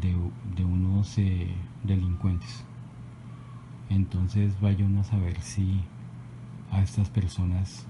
de, 0.00 0.64
unos 0.64 1.18
eh, 1.18 1.48
delincuentes. 1.84 2.64
Entonces 3.90 4.58
vaya 4.60 4.84
uno 4.84 5.00
a 5.00 5.04
saber 5.04 5.40
si 5.40 5.82
a 6.70 6.82
estas 6.82 7.10
personas, 7.10 7.86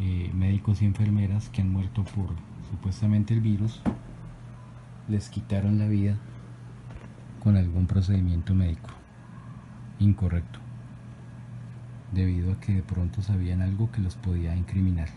eh, 0.00 0.30
médicos 0.34 0.82
y 0.82 0.86
enfermeras 0.86 1.48
que 1.48 1.62
han 1.62 1.72
muerto 1.72 2.04
por 2.04 2.30
supuestamente 2.70 3.34
el 3.34 3.40
virus, 3.40 3.80
les 5.08 5.28
quitaron 5.28 5.78
la 5.78 5.86
vida 5.86 6.18
con 7.40 7.56
algún 7.56 7.86
procedimiento 7.86 8.54
médico 8.54 8.90
incorrecto, 9.98 10.58
debido 12.12 12.52
a 12.52 12.60
que 12.60 12.74
de 12.74 12.82
pronto 12.82 13.22
sabían 13.22 13.62
algo 13.62 13.90
que 13.90 14.00
los 14.00 14.16
podía 14.16 14.54
incriminar 14.54 15.08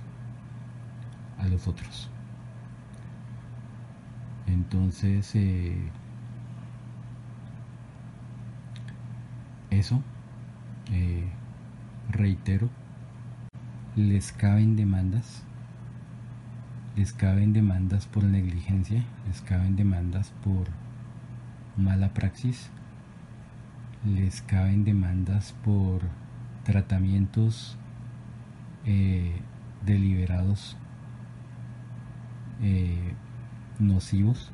a 1.37 1.47
los 1.47 1.67
otros. 1.67 2.09
Entonces, 4.47 5.35
eh, 5.35 5.77
eso, 9.69 10.01
eh, 10.91 11.27
reitero, 12.09 12.69
les 13.95 14.31
caben 14.31 14.75
demandas, 14.75 15.43
les 16.95 17.11
caben 17.11 17.53
demandas 17.53 18.05
por 18.05 18.23
negligencia, 18.23 19.03
les 19.27 19.41
caben 19.41 19.75
demandas 19.75 20.31
por 20.43 20.67
mala 21.77 22.13
praxis, 22.13 22.69
les 24.05 24.41
caben 24.41 24.85
demandas 24.85 25.53
por 25.63 26.01
tratamientos 26.65 27.77
eh, 28.85 29.39
deliberados 29.85 30.75
eh, 32.61 33.13
nocivos 33.79 34.51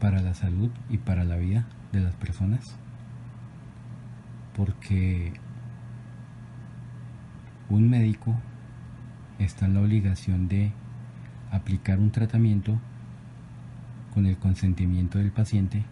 para 0.00 0.20
la 0.20 0.34
salud 0.34 0.70
y 0.88 0.98
para 0.98 1.22
la 1.22 1.36
vida 1.36 1.66
de 1.92 2.00
las 2.00 2.16
personas 2.16 2.76
porque 4.56 5.32
un 7.68 7.88
médico 7.88 8.34
está 9.38 9.66
en 9.66 9.74
la 9.74 9.80
obligación 9.80 10.48
de 10.48 10.72
aplicar 11.50 11.98
un 11.98 12.10
tratamiento 12.10 12.78
con 14.12 14.26
el 14.26 14.36
consentimiento 14.36 15.18
del 15.18 15.30
paciente, 15.30 15.84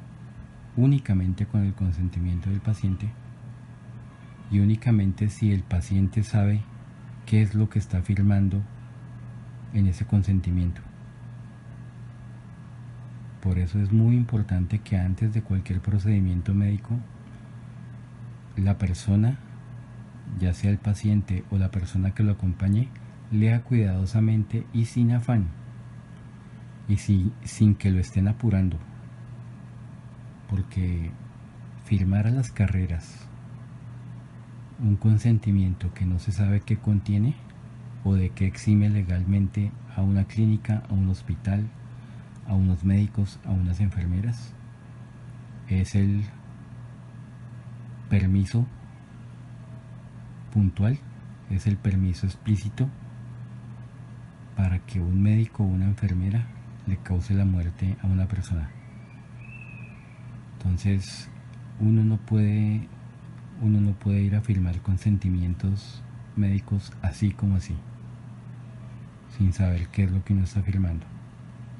únicamente 0.76 1.46
con 1.46 1.64
el 1.64 1.72
consentimiento 1.72 2.50
del 2.50 2.60
paciente 2.60 3.10
y 4.50 4.60
únicamente 4.60 5.28
si 5.28 5.52
el 5.52 5.62
paciente 5.62 6.22
sabe 6.22 6.62
qué 7.26 7.42
es 7.42 7.54
lo 7.54 7.68
que 7.68 7.78
está 7.78 8.02
firmando 8.02 8.62
en 9.74 9.86
ese 9.86 10.06
consentimiento. 10.06 10.80
Por 13.42 13.58
eso 13.58 13.80
es 13.80 13.92
muy 13.92 14.16
importante 14.16 14.78
que 14.80 14.96
antes 14.96 15.32
de 15.32 15.42
cualquier 15.42 15.80
procedimiento 15.80 16.54
médico 16.54 16.96
la 18.56 18.78
persona, 18.78 19.38
ya 20.40 20.52
sea 20.52 20.70
el 20.70 20.78
paciente 20.78 21.44
o 21.50 21.58
la 21.58 21.70
persona 21.70 22.12
que 22.12 22.24
lo 22.24 22.32
acompañe, 22.32 22.88
lea 23.30 23.62
cuidadosamente 23.62 24.66
y 24.72 24.86
sin 24.86 25.12
afán 25.12 25.48
y 26.88 26.96
sin 26.96 27.74
que 27.74 27.90
lo 27.90 28.00
estén 28.00 28.26
apurando. 28.26 28.78
Porque 30.48 31.10
firmar 31.84 32.26
a 32.26 32.30
las 32.30 32.50
carreras 32.50 33.27
un 34.80 34.96
consentimiento 34.96 35.92
que 35.92 36.06
no 36.06 36.18
se 36.18 36.32
sabe 36.32 36.60
qué 36.60 36.76
contiene 36.76 37.34
o 38.04 38.14
de 38.14 38.30
qué 38.30 38.46
exime 38.46 38.88
legalmente 38.88 39.72
a 39.96 40.02
una 40.02 40.24
clínica, 40.24 40.82
a 40.88 40.94
un 40.94 41.08
hospital, 41.08 41.68
a 42.46 42.54
unos 42.54 42.84
médicos, 42.84 43.40
a 43.44 43.50
unas 43.50 43.80
enfermeras, 43.80 44.54
es 45.68 45.94
el 45.94 46.24
permiso 48.08 48.66
puntual, 50.52 50.98
es 51.50 51.66
el 51.66 51.76
permiso 51.76 52.26
explícito 52.26 52.88
para 54.56 54.78
que 54.80 55.00
un 55.00 55.22
médico 55.22 55.62
o 55.62 55.66
una 55.66 55.84
enfermera 55.84 56.46
le 56.86 56.96
cause 56.98 57.34
la 57.34 57.44
muerte 57.44 57.96
a 58.02 58.06
una 58.06 58.26
persona. 58.26 58.70
Entonces, 60.54 61.28
uno 61.80 62.02
no 62.02 62.16
puede 62.16 62.88
uno 63.60 63.80
no 63.80 63.92
puede 63.92 64.20
ir 64.20 64.36
a 64.36 64.40
firmar 64.40 64.80
consentimientos 64.82 66.02
médicos 66.36 66.92
así 67.02 67.32
como 67.32 67.56
así, 67.56 67.74
sin 69.36 69.52
saber 69.52 69.88
qué 69.88 70.04
es 70.04 70.12
lo 70.12 70.24
que 70.24 70.32
uno 70.32 70.44
está 70.44 70.62
firmando. 70.62 71.06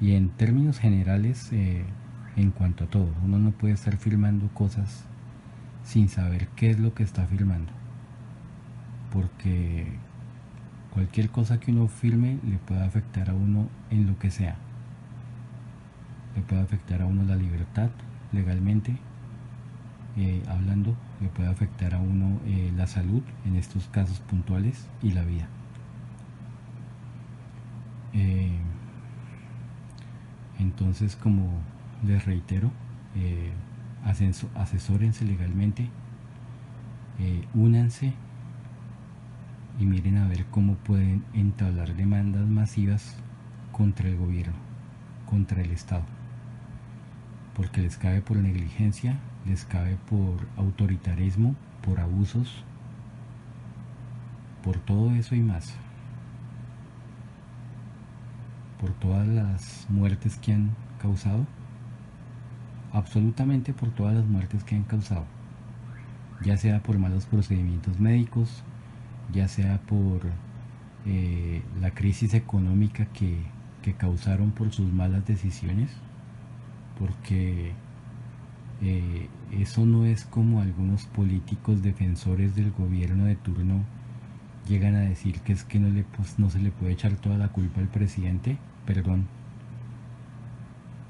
Y 0.01 0.13
en 0.13 0.29
términos 0.29 0.79
generales, 0.79 1.51
eh, 1.51 1.83
en 2.35 2.51
cuanto 2.51 2.85
a 2.85 2.87
todo, 2.87 3.13
uno 3.23 3.37
no 3.39 3.51
puede 3.51 3.73
estar 3.73 3.97
firmando 3.97 4.47
cosas 4.53 5.05
sin 5.83 6.09
saber 6.09 6.47
qué 6.49 6.69
es 6.69 6.79
lo 6.79 6.93
que 6.93 7.03
está 7.03 7.25
firmando. 7.25 7.71
Porque 9.11 9.87
cualquier 10.91 11.29
cosa 11.29 11.59
que 11.59 11.71
uno 11.71 11.87
firme 11.87 12.39
le 12.47 12.57
puede 12.57 12.83
afectar 12.83 13.29
a 13.29 13.33
uno 13.33 13.67
en 13.89 14.07
lo 14.07 14.17
que 14.19 14.31
sea. 14.31 14.55
Le 16.35 16.41
puede 16.43 16.61
afectar 16.61 17.01
a 17.01 17.05
uno 17.05 17.23
la 17.23 17.35
libertad 17.35 17.89
legalmente, 18.31 18.97
eh, 20.21 20.43
hablando, 20.49 20.97
le 21.21 21.29
puede 21.29 21.47
afectar 21.47 21.95
a 21.95 21.99
uno 21.99 22.41
eh, 22.45 22.73
la 22.75 22.87
salud 22.87 23.21
en 23.45 23.55
estos 23.55 23.87
casos 23.87 24.19
puntuales 24.19 24.85
y 25.01 25.13
la 25.13 25.23
vida. 25.23 25.47
Eh, 28.11 28.51
entonces, 30.59 31.15
como 31.15 31.61
les 32.05 32.25
reitero, 32.25 32.69
asesórense 34.55 35.23
legalmente, 35.23 35.87
únanse 37.53 38.13
y 39.79 39.85
miren 39.85 40.17
a 40.17 40.27
ver 40.27 40.43
cómo 40.51 40.75
pueden 40.75 41.23
entablar 41.33 41.95
demandas 41.95 42.45
masivas 42.45 43.15
contra 43.71 44.09
el 44.09 44.17
gobierno, 44.17 44.57
contra 45.25 45.61
el 45.61 45.71
Estado. 45.71 46.03
Porque 47.55 47.81
les 47.81 47.95
cabe 47.95 48.21
por 48.21 48.35
negligencia, 48.35 49.17
les 49.45 49.65
cabe 49.65 49.97
por 50.09 50.47
autoritarismo, 50.57 51.55
por 51.85 51.99
abusos, 51.99 52.63
por 54.63 54.77
todo 54.77 55.11
eso 55.13 55.35
y 55.35 55.41
más. 55.41 55.73
Por 58.79 58.91
todas 58.91 59.27
las 59.27 59.87
muertes 59.89 60.37
que 60.37 60.53
han 60.53 60.71
causado. 61.01 61.45
Absolutamente 62.91 63.73
por 63.73 63.89
todas 63.91 64.15
las 64.15 64.25
muertes 64.25 64.63
que 64.63 64.75
han 64.75 64.83
causado, 64.83 65.25
ya 66.43 66.57
sea 66.57 66.81
por 66.81 66.97
malos 66.97 67.27
procedimientos 67.27 67.99
médicos, 67.99 68.63
ya 69.31 69.47
sea 69.47 69.79
por 69.81 70.21
eh, 71.05 71.61
la 71.79 71.91
crisis 71.91 72.33
económica 72.33 73.05
que, 73.05 73.59
causaron 73.97 74.51
por 74.51 74.71
sus 74.71 74.93
malas 74.93 75.25
decisiones, 75.25 75.89
porque 76.99 77.73
eh, 78.81 79.27
eso 79.51 79.85
no 79.85 80.05
es 80.05 80.23
como 80.25 80.61
algunos 80.61 81.05
políticos 81.05 81.81
defensores 81.81 82.55
del 82.55 82.71
gobierno 82.71 83.25
de 83.25 83.35
turno 83.35 83.83
llegan 84.67 84.95
a 84.95 85.01
decir 85.01 85.41
que 85.41 85.51
es 85.51 85.63
que 85.63 85.79
no, 85.79 85.89
le, 85.89 86.03
pues, 86.03 86.39
no 86.39 86.49
se 86.49 86.59
le 86.59 86.71
puede 86.71 86.93
echar 86.93 87.13
toda 87.15 87.37
la 87.37 87.49
culpa 87.49 87.81
al 87.81 87.87
presidente, 87.87 88.57
perdón, 88.85 89.27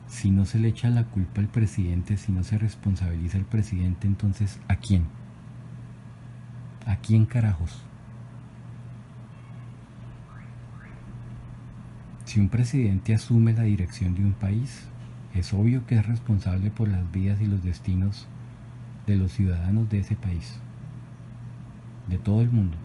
si 0.08 0.32
no 0.32 0.46
se 0.46 0.58
le 0.58 0.70
echa 0.70 0.90
la 0.90 1.04
culpa 1.04 1.42
al 1.42 1.48
presidente, 1.48 2.18
si 2.18 2.32
no 2.32 2.44
se 2.44 2.58
responsabiliza 2.58 3.38
al 3.38 3.46
presidente, 3.46 4.08
entonces 4.08 4.60
¿a 4.68 4.78
quién? 4.78 5.06
¿A 6.86 6.96
quién 6.98 7.26
carajos? 7.26 7.84
Si 12.26 12.40
un 12.40 12.50
presidente 12.50 13.14
asume 13.14 13.54
la 13.54 13.64
dirección 13.64 14.16
de 14.16 14.24
un 14.24 14.34
país, 14.34 14.88
es 15.34 15.54
obvio 15.54 15.86
que 15.86 15.96
es 15.96 16.06
responsable 16.06 16.72
por 16.72 16.88
las 16.88 17.12
vidas 17.12 17.42
y 17.42 17.48
los 17.48 17.63
destinos 17.63 18.28
de 19.08 19.15
los 19.15 19.32
ciudadanos 19.32 19.89
de 19.89 20.00
ese 20.00 20.15
país, 20.15 20.60
de 22.08 22.18
todo 22.18 22.42
el 22.42 22.50
mundo. 22.50 22.78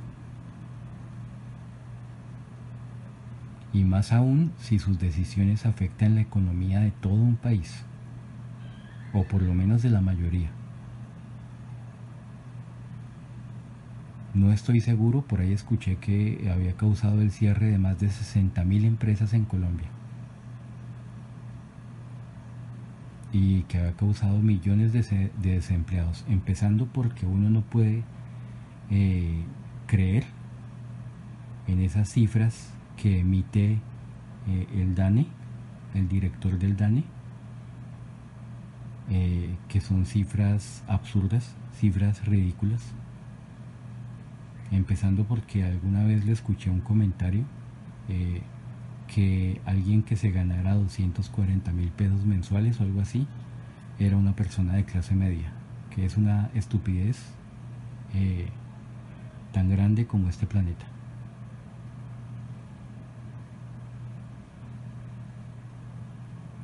y 3.74 3.82
más 3.82 4.12
aún 4.12 4.52
si 4.58 4.78
sus 4.78 5.00
decisiones 5.00 5.66
afectan 5.66 6.14
la 6.14 6.20
economía 6.20 6.80
de 6.80 6.92
todo 6.92 7.14
un 7.14 7.34
país, 7.34 7.84
o 9.12 9.24
por 9.24 9.42
lo 9.42 9.52
menos 9.52 9.82
de 9.82 9.90
la 9.90 10.00
mayoría. 10.00 10.48
No 14.32 14.52
estoy 14.52 14.80
seguro, 14.80 15.22
por 15.22 15.40
ahí 15.40 15.52
escuché 15.52 15.96
que 15.96 16.50
había 16.52 16.76
causado 16.76 17.20
el 17.20 17.32
cierre 17.32 17.66
de 17.66 17.78
más 17.78 17.98
de 17.98 18.08
60.000 18.08 18.84
empresas 18.84 19.32
en 19.32 19.44
Colombia. 19.44 19.88
Y 23.34 23.62
que 23.64 23.78
había 23.78 23.92
causado 23.94 24.38
millones 24.38 24.92
de, 24.92 25.30
desempleados. 25.42 26.24
Empezando 26.28 26.86
porque 26.86 27.26
uno 27.26 27.50
no 27.50 27.62
puede 27.62 28.04
eh, 28.90 29.42
creer 29.86 30.24
en 31.66 31.80
esas 31.80 32.08
cifras 32.08 32.72
que 32.96 33.18
emite 33.20 33.80
eh, 34.48 34.68
el 34.74 34.94
DANE, 34.94 35.26
el 35.94 36.08
director 36.08 36.58
del 36.58 36.76
DANE, 36.76 37.04
eh, 39.10 39.56
que 39.68 39.80
son 39.80 40.06
cifras 40.06 40.84
absurdas, 40.86 41.56
cifras 41.78 42.24
ridículas 42.24 42.94
Empezando 44.70 45.24
porque 45.24 45.62
alguna 45.62 46.04
vez 46.04 46.24
le 46.24 46.32
escuché 46.32 46.68
un 46.68 46.80
comentario 46.80 47.44
que 49.06 49.60
alguien 49.64 50.02
que 50.02 50.16
se 50.16 50.30
ganara 50.30 50.74
240 50.74 51.72
mil 51.72 51.90
pesos 51.90 52.24
mensuales 52.24 52.80
o 52.80 52.84
algo 52.84 53.00
así 53.00 53.26
era 53.98 54.16
una 54.16 54.34
persona 54.34 54.74
de 54.74 54.84
clase 54.84 55.14
media, 55.14 55.52
que 55.90 56.04
es 56.04 56.16
una 56.16 56.50
estupidez 56.54 57.18
eh, 58.14 58.48
tan 59.52 59.70
grande 59.70 60.06
como 60.06 60.28
este 60.28 60.46
planeta. 60.46 60.86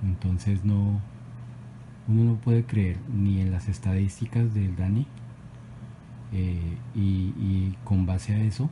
Entonces 0.02 0.64
no, 0.64 1.00
uno 2.08 2.24
no 2.24 2.34
puede 2.36 2.64
creer 2.64 2.98
ni 3.14 3.40
en 3.40 3.52
las 3.52 3.68
estadísticas 3.68 4.54
del 4.54 4.76
DANI 4.76 5.06
eh, 6.32 6.76
y, 6.94 7.74
con 7.84 8.06
base 8.06 8.34
a 8.34 8.42
eso, 8.42 8.70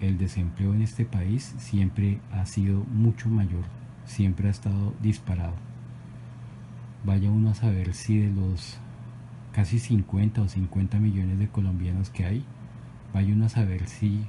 el 0.00 0.18
desempleo 0.18 0.74
en 0.74 0.82
este 0.82 1.04
país 1.04 1.54
siempre 1.58 2.20
ha 2.32 2.46
sido 2.46 2.84
mucho 2.92 3.28
mayor, 3.28 3.64
siempre 4.04 4.48
ha 4.48 4.50
estado 4.50 4.94
disparado. 5.00 5.54
Vaya 7.04 7.30
uno 7.30 7.50
a 7.50 7.54
saber 7.54 7.94
si 7.94 8.18
de 8.18 8.30
los 8.30 8.78
casi 9.52 9.78
50 9.78 10.42
o 10.42 10.48
50 10.48 10.98
millones 10.98 11.38
de 11.38 11.48
colombianos 11.48 12.10
que 12.10 12.24
hay, 12.24 12.44
vaya 13.12 13.32
uno 13.32 13.46
a 13.46 13.50
saber 13.50 13.86
si 13.88 14.26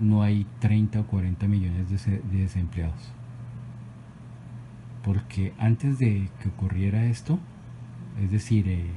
no 0.00 0.22
hay 0.22 0.46
30 0.60 1.00
o 1.00 1.06
40 1.06 1.46
millones 1.48 2.06
de, 2.06 2.20
desempleados. 2.32 3.12
Porque 5.04 5.54
antes 5.58 5.98
de 5.98 6.28
que 6.40 6.48
ocurriera 6.48 7.06
esto, 7.06 7.38
es 8.22 8.30
decir, 8.30 8.68
eh, 8.68 8.90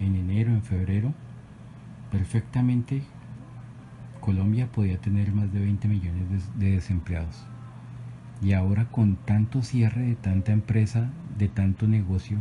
en 0.00 0.16
enero, 0.16 0.50
en 0.50 0.62
febrero, 0.62 1.14
perfectamente 2.10 3.02
Colombia 4.24 4.72
podía 4.72 4.96
tener 4.96 5.34
más 5.34 5.52
de 5.52 5.60
20 5.60 5.86
millones 5.86 6.48
de, 6.56 6.70
desempleados. 6.70 7.44
Y 8.40 8.54
ahora 8.54 8.86
con 8.86 9.16
tanto 9.16 9.60
cierre 9.62 10.00
de 10.00 10.14
tanta 10.14 10.52
empresa, 10.52 11.10
de 11.36 11.48
tanto 11.48 11.86
negocio, 11.86 12.38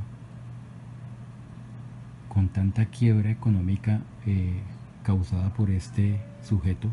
con 2.29 2.47
tanta 2.47 2.85
quiebra 2.85 3.31
económica 3.31 3.99
eh, 4.25 4.61
causada 5.03 5.53
por 5.53 5.71
este 5.71 6.21
sujeto, 6.41 6.87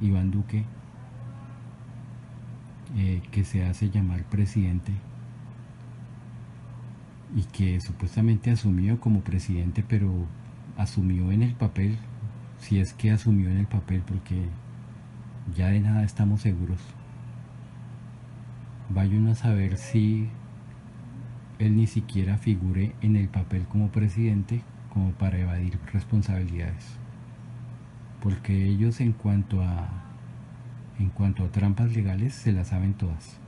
Iván 0.00 0.30
Duque, 0.30 0.64
eh, 2.96 3.20
que 3.32 3.42
se 3.42 3.64
hace 3.64 3.90
llamar 3.90 4.22
presidente 4.22 4.92
y 7.34 7.42
que 7.42 7.80
supuestamente 7.80 8.52
asumió 8.52 9.00
como 9.00 9.22
presidente, 9.22 9.84
pero 9.86 10.08
asumió 10.76 11.32
en 11.32 11.42
el 11.42 11.54
papel, 11.54 11.98
si 12.58 12.80
es 12.80 12.92
que 12.92 13.10
asumió 13.10 13.50
en 13.50 13.58
el 13.58 13.66
papel, 13.66 14.02
porque 14.06 14.48
ya 15.56 15.68
de 15.68 15.80
nada 15.80 16.04
estamos 16.04 16.42
seguros. 16.42 16.80
Vaya 18.90 19.16
uno 19.16 19.32
a 19.32 19.34
saber 19.34 19.76
si 19.76 20.28
él 21.58 21.76
ni 21.76 21.86
siquiera 21.86 22.38
figure 22.38 22.94
en 23.02 23.16
el 23.16 23.28
papel 23.28 23.64
como 23.66 23.88
presidente 23.88 24.62
como 24.92 25.12
para 25.12 25.38
evadir 25.38 25.78
responsabilidades. 25.92 26.96
Porque 28.22 28.66
ellos 28.66 29.00
en 29.00 29.12
cuanto 29.12 29.62
a 29.62 30.04
en 30.98 31.10
cuanto 31.10 31.44
a 31.44 31.50
trampas 31.52 31.94
legales 31.94 32.34
se 32.34 32.52
las 32.52 32.68
saben 32.68 32.94
todas. 32.94 33.38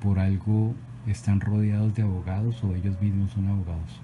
Por 0.00 0.18
algo 0.18 0.74
están 1.06 1.40
rodeados 1.40 1.94
de 1.94 2.02
abogados 2.02 2.62
o 2.64 2.74
ellos 2.74 3.00
mismos 3.00 3.32
son 3.32 3.48
abogados. 3.48 4.00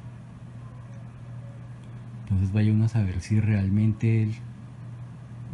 Entonces 2.29 2.53
vaya 2.53 2.73
uno 2.73 2.85
a 2.85 2.89
saber 2.89 3.23
si 3.23 3.41
realmente 3.41 4.23
él 4.23 4.35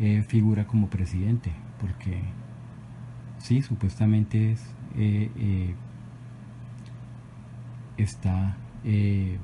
eh, 0.00 0.24
figura 0.26 0.66
como 0.66 0.88
presidente, 0.88 1.52
porque 1.80 2.20
sí, 3.38 3.62
supuestamente 3.62 4.50
es, 4.52 4.60
eh, 4.96 5.30
eh, 5.36 5.74
está 7.96 8.56
en 8.84 9.38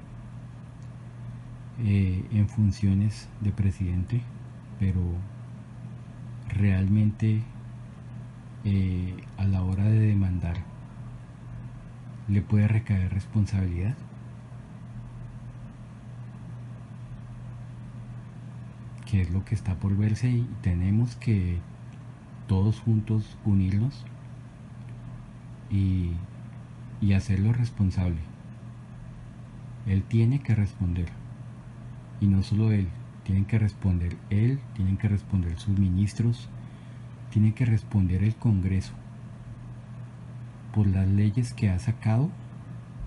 funciones 2.49 3.29
de 3.41 3.53
presidente, 3.53 4.23
pero 4.81 5.01
realmente 6.49 7.43
a 9.39 9.45
la 9.45 9.63
hora 9.63 9.85
de 9.85 10.01
demandar 10.01 10.57
le 12.29 12.43
puede 12.43 12.67
recaer 12.67 13.15
responsabilidad. 13.15 13.95
Que 19.11 19.23
es 19.23 19.31
lo 19.31 19.45
que 19.45 19.57
está 19.57 19.75
por 19.75 19.97
verse 19.97 20.31
y 20.31 20.49
tenemos 20.63 21.17
que 21.17 21.59
todos 22.47 22.79
juntos 22.79 23.37
unirnos 23.45 24.05
y, 25.69 26.13
y 27.01 27.15
hacerlo 27.15 27.53
responsable. 27.53 28.19
Él 29.87 30.05
tiene 30.05 30.41
que 30.41 30.55
responder. 30.55 31.09
Y 32.21 32.27
no 32.27 32.45
solo 32.45 32.71
él, 32.71 32.89
tienen 33.25 33.47
que 33.47 33.59
responder 33.59 34.17
él, 34.29 34.61
tienen 34.75 34.97
que 34.97 35.09
responder 35.09 35.59
sus 35.59 35.77
ministros, 35.77 36.49
tiene 37.31 37.53
que 37.53 37.65
responder 37.65 38.23
el 38.23 38.37
Congreso 38.37 38.93
por 40.73 40.87
las 40.87 41.09
leyes 41.09 41.53
que 41.53 41.69
ha 41.69 41.81
sacado 41.81 42.31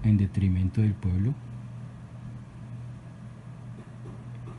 en 0.04 0.18
detrimento 0.18 0.82
del 0.82 0.96
pueblo, 0.96 1.34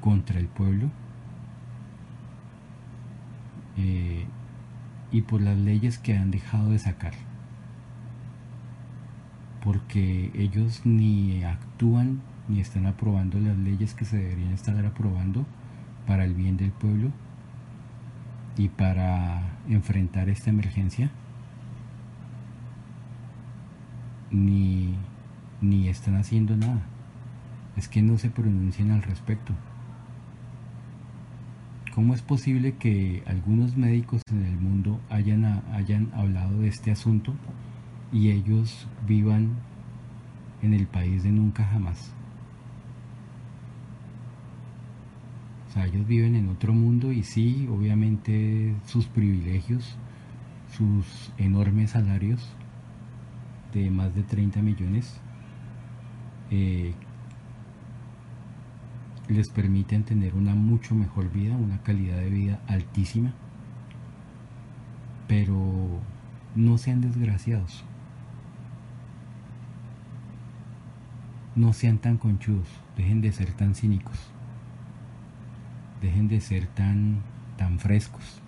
contra 0.01 0.39
el 0.39 0.47
pueblo 0.47 0.91
eh, 3.77 4.27
y 5.11 5.23
por 5.23 5.41
las 5.41 5.59
leyes 5.59 5.99
que 5.99 6.17
han 6.17 6.31
dejado 6.31 6.71
de 6.71 6.79
sacar. 6.79 7.13
Porque 9.63 10.31
ellos 10.35 10.83
ni 10.85 11.45
actúan 11.45 12.21
ni 12.49 12.61
están 12.61 12.87
aprobando 12.87 13.39
las 13.39 13.57
leyes 13.57 13.95
que 13.95 14.05
se 14.05 14.19
deberían 14.19 14.53
estar 14.53 14.85
aprobando 14.85 15.47
para 16.07 16.25
el 16.25 16.35
bien 16.35 16.57
del 16.57 16.71
pueblo 16.71 17.11
y 18.57 18.69
para 18.69 19.43
enfrentar 19.69 20.29
esta 20.29 20.51
emergencia. 20.51 21.11
Ni, 24.31 24.95
ni 25.61 25.89
están 25.89 26.17
haciendo 26.17 26.57
nada. 26.57 26.83
Es 27.77 27.89
que 27.89 28.03
no 28.03 28.19
se 28.19 28.31
pronuncian 28.31 28.91
al 28.91 29.03
respecto. 29.03 29.55
¿Cómo 31.95 32.13
es 32.13 32.23
posible 32.23 32.73
que 32.73 33.23
algunos 33.25 33.77
médicos 33.77 34.21
en 34.29 34.45
el 34.45 34.59
mundo 34.59 35.01
hayan, 35.11 35.45
hayan 35.73 36.11
hablado 36.13 36.59
de 36.59 36.67
este 36.67 36.91
asunto 36.91 37.33
y 38.13 38.31
ellos 38.31 38.89
vivan 39.07 39.51
en 40.61 40.75
el 40.75 40.89
país 40.89 41.23
de 41.23 41.31
nunca 41.31 41.63
jamás? 41.63 42.13
O 45.69 45.73
sea, 45.73 45.87
ellos 45.87 46.05
viven 46.09 46.35
en 46.35 46.49
otro 46.49 46.73
mundo 46.73 47.13
y 47.13 47.23
sí, 47.23 47.69
obviamente 47.71 48.75
sus 48.87 49.07
privilegios, 49.07 49.97
sus 50.77 51.33
enormes 51.39 51.93
salarios 51.93 52.45
de 53.73 53.93
más 53.93 54.13
de 54.17 54.25
30 54.25 54.63
millones, 54.63 55.21
eh, 56.51 56.93
les 59.29 59.49
permiten 59.49 60.05
tener 60.05 60.35
una 60.35 60.55
mucho 60.55 60.95
mejor 60.95 61.31
vida, 61.31 61.57
una 61.57 61.79
calidad 61.83 62.17
de 62.17 62.31
vida 62.31 62.61
altísima, 62.67 63.33
pero 65.29 66.01
no 66.55 66.79
sean 66.79 67.01
desgraciados. 67.01 67.85
No 71.57 71.73
sean 71.73 71.99
tan 71.99 72.17
conchudos, 72.19 72.69
dejen 72.97 73.21
de 73.21 73.33
ser 73.33 73.53
tan 73.53 73.75
cínicos, 73.75 74.19
dejen 76.03 76.29
de 76.29 76.41
ser 76.41 76.67
tan, 76.67 77.23
tan 77.57 77.79
frescos. 77.79 78.41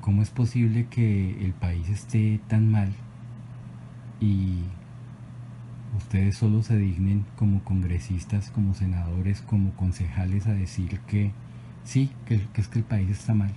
¿Cómo 0.00 0.20
es 0.22 0.30
posible 0.30 0.88
que 0.88 1.44
el 1.44 1.52
país 1.52 1.88
esté 1.88 2.40
tan 2.48 2.68
mal 2.68 2.92
y 4.20 4.64
ustedes 6.02 6.36
solo 6.36 6.62
se 6.62 6.76
dignen 6.76 7.24
como 7.36 7.62
congresistas, 7.62 8.50
como 8.50 8.74
senadores, 8.74 9.40
como 9.40 9.72
concejales 9.76 10.46
a 10.46 10.52
decir 10.52 10.98
que 11.00 11.32
sí, 11.84 12.10
que, 12.26 12.40
es 12.54 12.68
que 12.68 12.80
el 12.80 12.84
país 12.84 13.08
está 13.10 13.34
mal. 13.34 13.52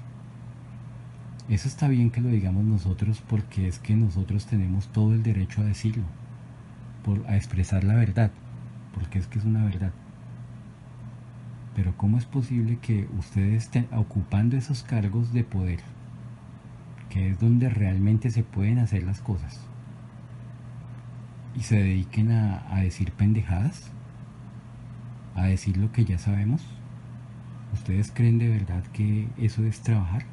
Eso 1.49 1.67
está 1.67 1.87
bien 1.87 2.11
que 2.11 2.21
lo 2.21 2.29
digamos 2.29 2.63
nosotros 2.63 3.21
porque 3.27 3.67
es 3.67 3.79
que 3.79 3.95
nosotros 3.95 4.45
tenemos 4.45 4.87
todo 4.87 5.13
el 5.13 5.23
derecho 5.23 5.61
a 5.61 5.65
decirlo, 5.65 6.03
por, 7.03 7.25
a 7.27 7.35
expresar 7.35 7.83
la 7.83 7.95
verdad, 7.95 8.31
porque 8.93 9.19
es 9.19 9.27
que 9.27 9.39
es 9.39 9.45
una 9.45 9.65
verdad. 9.65 9.91
Pero 11.75 11.97
¿cómo 11.97 12.17
es 12.17 12.25
posible 12.25 12.77
que 12.77 13.07
ustedes 13.17 13.63
estén 13.63 13.87
ocupando 13.91 14.55
esos 14.55 14.83
cargos 14.83 15.33
de 15.33 15.43
poder, 15.43 15.79
que 17.09 17.29
es 17.31 17.39
donde 17.39 17.69
realmente 17.69 18.29
se 18.29 18.43
pueden 18.43 18.79
hacer 18.79 19.03
las 19.03 19.19
cosas, 19.19 19.59
y 21.57 21.61
se 21.61 21.77
dediquen 21.77 22.31
a, 22.31 22.79
decir 22.81 23.11
pendejadas? 23.11 23.91
¿A 25.35 25.43
decir 25.43 25.77
lo 25.77 25.91
que 25.91 26.05
ya 26.05 26.17
sabemos? 26.17 26.61
¿Ustedes 27.73 28.11
creen 28.11 28.37
de 28.37 28.49
verdad 28.49 28.83
que 28.93 29.27
eso 29.37 29.63
es 29.63 29.81
trabajar? 29.81 30.25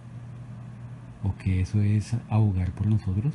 ¿O 1.22 1.34
que 1.36 1.60
eso 1.60 1.80
es 1.80 2.16
abogar 2.28 2.72
por 2.72 2.86
nosotros? 2.86 3.34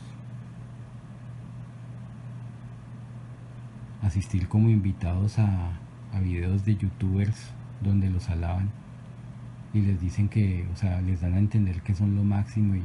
Asistir 4.01 4.47
como 4.47 4.69
invitados 4.69 5.39
a, 5.39 5.71
a 6.13 6.19
videos 6.19 6.65
de 6.65 6.75
youtubers 6.75 7.51
donde 7.81 8.09
los 8.09 8.29
alaban 8.29 8.69
y 9.73 9.81
les 9.81 9.99
dicen 9.99 10.29
que, 10.29 10.67
o 10.73 10.75
sea, 10.75 11.01
les 11.01 11.21
dan 11.21 11.33
a 11.33 11.39
entender 11.39 11.81
que 11.81 11.95
son 11.95 12.15
lo 12.15 12.23
máximo 12.23 12.75
y, 12.75 12.83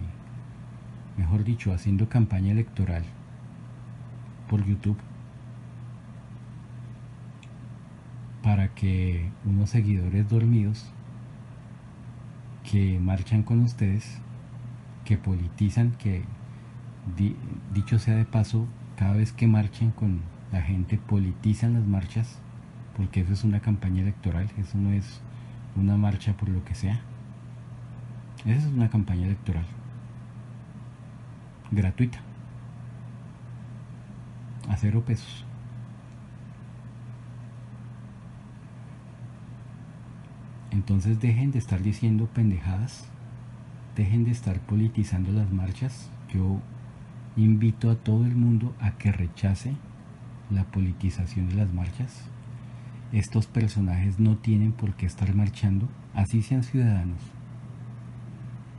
mejor 1.16 1.44
dicho, 1.44 1.72
haciendo 1.72 2.08
campaña 2.08 2.52
electoral 2.52 3.04
por 4.48 4.64
YouTube 4.64 4.98
para 8.42 8.68
que 8.74 9.30
unos 9.44 9.70
seguidores 9.70 10.28
dormidos 10.28 10.90
que 12.70 12.98
marchan 12.98 13.42
con 13.42 13.60
ustedes, 13.60 14.18
que 15.04 15.16
politizan, 15.16 15.92
que 15.92 16.24
dicho 17.72 17.98
sea 17.98 18.16
de 18.16 18.24
paso, 18.24 18.66
cada 18.96 19.14
vez 19.14 19.32
que 19.32 19.46
marchen 19.46 19.90
con 19.90 20.20
la 20.52 20.62
gente 20.62 20.98
politizan 20.98 21.74
las 21.74 21.86
marchas 21.86 22.38
porque 22.96 23.20
eso 23.20 23.32
es 23.32 23.44
una 23.44 23.60
campaña 23.60 24.02
electoral, 24.02 24.48
eso 24.58 24.78
no 24.78 24.92
es 24.92 25.20
una 25.76 25.96
marcha 25.96 26.34
por 26.34 26.48
lo 26.48 26.64
que 26.64 26.74
sea. 26.74 27.00
Esa 28.44 28.66
es 28.66 28.72
una 28.72 28.90
campaña 28.90 29.26
electoral. 29.26 29.64
Gratuita. 31.70 32.20
A 34.72 34.76
cero 34.76 35.04
pesos. 35.06 35.44
Entonces 40.72 41.20
dejen 41.20 41.52
de 41.52 41.58
estar 41.58 41.82
diciendo 41.82 42.26
pendejadas, 42.26 43.06
dejen 43.94 44.24
de 44.24 44.30
estar 44.32 44.58
politizando 44.60 45.30
las 45.30 45.52
marchas. 45.52 46.10
Yo 46.32 46.58
invito 47.36 47.90
a 47.90 47.96
todo 47.96 48.24
el 48.24 48.34
mundo 48.34 48.74
a 48.80 48.92
que 48.92 49.12
rechace 49.12 49.76
la 50.50 50.64
politización 50.64 51.48
de 51.48 51.54
las 51.54 51.72
marchas 51.72 52.32
estos 53.12 53.46
personajes 53.46 54.18
no 54.18 54.38
tienen 54.38 54.72
por 54.72 54.94
qué 54.94 55.04
estar 55.04 55.34
marchando, 55.34 55.86
así 56.14 56.40
sean 56.40 56.62
ciudadanos. 56.62 57.20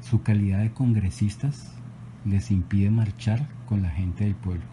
Su 0.01 0.23
calidad 0.23 0.61
de 0.61 0.71
congresistas 0.71 1.71
les 2.25 2.49
impide 2.49 2.89
marchar 2.89 3.47
con 3.67 3.83
la 3.83 3.91
gente 3.91 4.23
del 4.23 4.33
pueblo. 4.33 4.72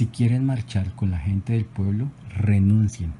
Si 0.00 0.06
quieren 0.06 0.46
marchar 0.46 0.94
con 0.94 1.10
la 1.10 1.18
gente 1.18 1.52
del 1.52 1.66
pueblo, 1.66 2.10
renuncien. 2.30 3.12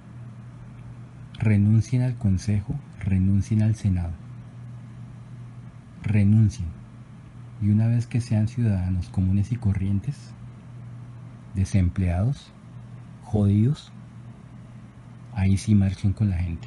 Renuncien 1.38 2.00
al 2.00 2.14
Consejo, 2.14 2.74
renuncien 3.00 3.60
al 3.60 3.74
Senado. 3.74 4.14
Renuncien. 6.02 6.68
Y 7.60 7.68
una 7.68 7.86
vez 7.86 8.06
que 8.06 8.22
sean 8.22 8.48
ciudadanos 8.48 9.10
comunes 9.10 9.52
y 9.52 9.56
corrientes, 9.56 10.32
desempleados, 11.54 12.50
jodidos, 13.24 13.92
ahí 15.34 15.58
sí 15.58 15.74
marchen 15.74 16.14
con 16.14 16.30
la 16.30 16.38
gente. 16.38 16.66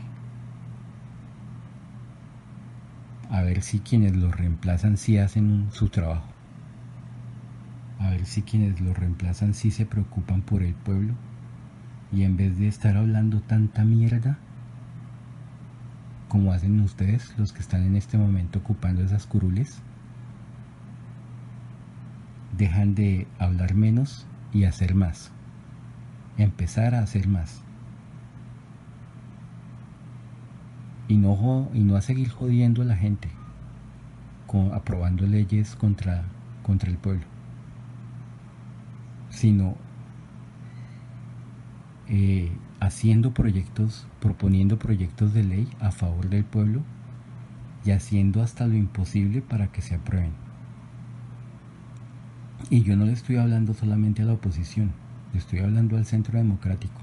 A 3.32 3.42
ver 3.42 3.64
si 3.64 3.80
quienes 3.80 4.16
los 4.16 4.38
reemplazan 4.38 4.98
sí 4.98 5.18
hacen 5.18 5.70
su 5.72 5.90
trabajo. 5.90 6.33
A 8.00 8.10
ver 8.10 8.26
si 8.26 8.42
quienes 8.42 8.82
los 8.82 8.98
reemplazan 8.98 9.54
sí 9.54 9.72
se 9.72 9.86
preocupan 9.86 10.42
por 10.42 10.64
el 10.64 10.74
pueblo. 10.74 11.14
Y 12.12 12.24
en 12.24 12.38
vez 12.38 12.58
de 12.58 12.68
estar 12.68 12.98
hablando 12.98 13.42
tanta 13.42 13.84
mierda, 13.84 14.38
como 16.28 16.52
hacen 16.52 16.80
ustedes, 16.80 17.34
los 17.38 17.54
que 17.54 17.60
están 17.60 17.84
en 17.84 17.96
este 17.96 18.18
momento 18.18 18.60
ocupando 18.60 19.04
esas 19.04 19.26
curules, 19.26 19.82
dejan 22.58 22.96
de 22.96 23.28
hablar 23.40 23.76
menos 23.76 24.26
y 24.52 24.64
hacer 24.66 24.96
más. 24.96 25.32
Empezar 26.38 26.96
a 26.96 27.00
hacer 27.02 27.28
más. 27.28 27.62
Y 31.08 31.18
no, 31.18 31.70
y 31.74 31.82
no 31.82 31.96
a 31.96 32.02
seguir 32.02 32.30
jodiendo 32.30 32.82
a 32.82 32.86
la 32.86 32.96
gente, 32.96 33.30
con, 34.48 34.74
aprobando 34.74 35.28
leyes 35.28 35.76
contra, 35.76 36.24
contra 36.64 36.90
el 36.90 36.98
pueblo, 36.98 37.26
sino 39.34 39.76
eh, 42.08 42.52
haciendo 42.80 43.34
proyectos, 43.34 44.08
proponiendo 44.22 44.78
proyectos 44.78 45.34
de 45.34 45.44
ley 45.44 45.68
a 45.80 45.92
favor 45.92 46.30
del 46.30 46.46
pueblo 46.46 46.82
y 47.84 47.92
haciendo 47.92 48.42
hasta 48.42 48.68
lo 48.68 48.76
imposible 48.76 49.42
para 49.42 49.68
que 49.72 49.82
se 49.82 49.96
aprueben. 49.96 50.32
Y 52.70 52.84
yo 52.84 52.96
no 52.96 53.06
le 53.06 53.12
estoy 53.12 53.38
hablando 53.38 53.74
solamente 53.74 54.22
a 54.22 54.26
la 54.26 54.34
oposición, 54.34 54.92
le 55.34 55.40
estoy 55.40 55.60
hablando 55.60 55.98
al 55.98 56.06
centro 56.06 56.38
democrático, 56.38 57.02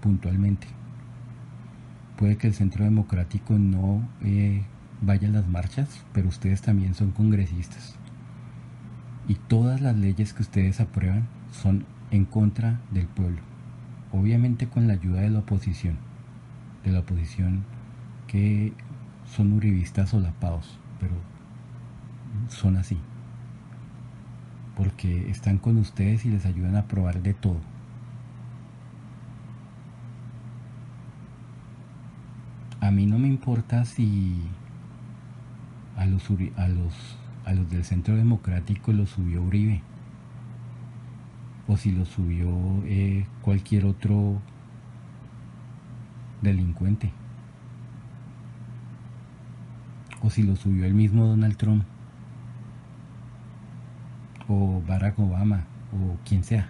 puntualmente. 0.00 0.68
Puede 2.16 2.36
que 2.36 2.46
el 2.46 2.54
centro 2.54 2.84
democrático 2.84 3.58
no 3.58 4.08
eh, 4.22 4.62
vaya 5.02 5.28
a 5.28 5.32
las 5.32 5.48
marchas, 5.48 6.04
pero 6.12 6.28
ustedes 6.28 6.62
también 6.62 6.94
son 6.94 7.10
congresistas. 7.10 7.96
Y 9.28 9.34
todas 9.34 9.80
las 9.80 9.96
leyes 9.96 10.32
que 10.32 10.42
ustedes 10.42 10.80
aprueban 10.80 11.35
son 11.52 11.84
en 12.10 12.24
contra 12.24 12.80
del 12.90 13.06
pueblo. 13.06 13.40
Obviamente 14.12 14.68
con 14.68 14.86
la 14.86 14.94
ayuda 14.94 15.20
de 15.20 15.30
la 15.30 15.40
oposición, 15.40 15.96
de 16.84 16.92
la 16.92 17.00
oposición 17.00 17.64
que 18.26 18.72
son 19.24 19.52
uribistas 19.52 20.10
solapados, 20.10 20.78
pero 21.00 21.14
son 22.48 22.76
así 22.76 22.98
porque 24.76 25.30
están 25.30 25.58
con 25.58 25.78
ustedes 25.78 26.24
y 26.26 26.28
les 26.28 26.44
ayudan 26.44 26.76
a 26.76 26.86
probar 26.86 27.22
de 27.22 27.34
todo. 27.34 27.58
A 32.80 32.90
mí 32.90 33.06
no 33.06 33.18
me 33.18 33.26
importa 33.26 33.84
si 33.84 34.42
a 35.96 36.04
los, 36.04 36.28
a 36.56 36.68
los, 36.68 37.18
a 37.46 37.52
los 37.54 37.70
del 37.70 37.84
Centro 37.84 38.14
Democrático 38.14 38.92
lo 38.92 39.06
subió 39.06 39.42
Uribe 39.42 39.82
o 41.68 41.76
si 41.76 41.92
lo 41.92 42.04
subió 42.04 42.48
eh, 42.84 43.26
cualquier 43.42 43.86
otro 43.86 44.40
delincuente 46.42 47.12
o 50.22 50.30
si 50.30 50.42
lo 50.42 50.56
subió 50.56 50.84
el 50.84 50.94
mismo 50.94 51.26
Donald 51.26 51.56
Trump 51.56 51.84
o 54.48 54.82
Barack 54.86 55.18
Obama 55.18 55.64
o 55.92 56.16
quien 56.24 56.44
sea. 56.44 56.68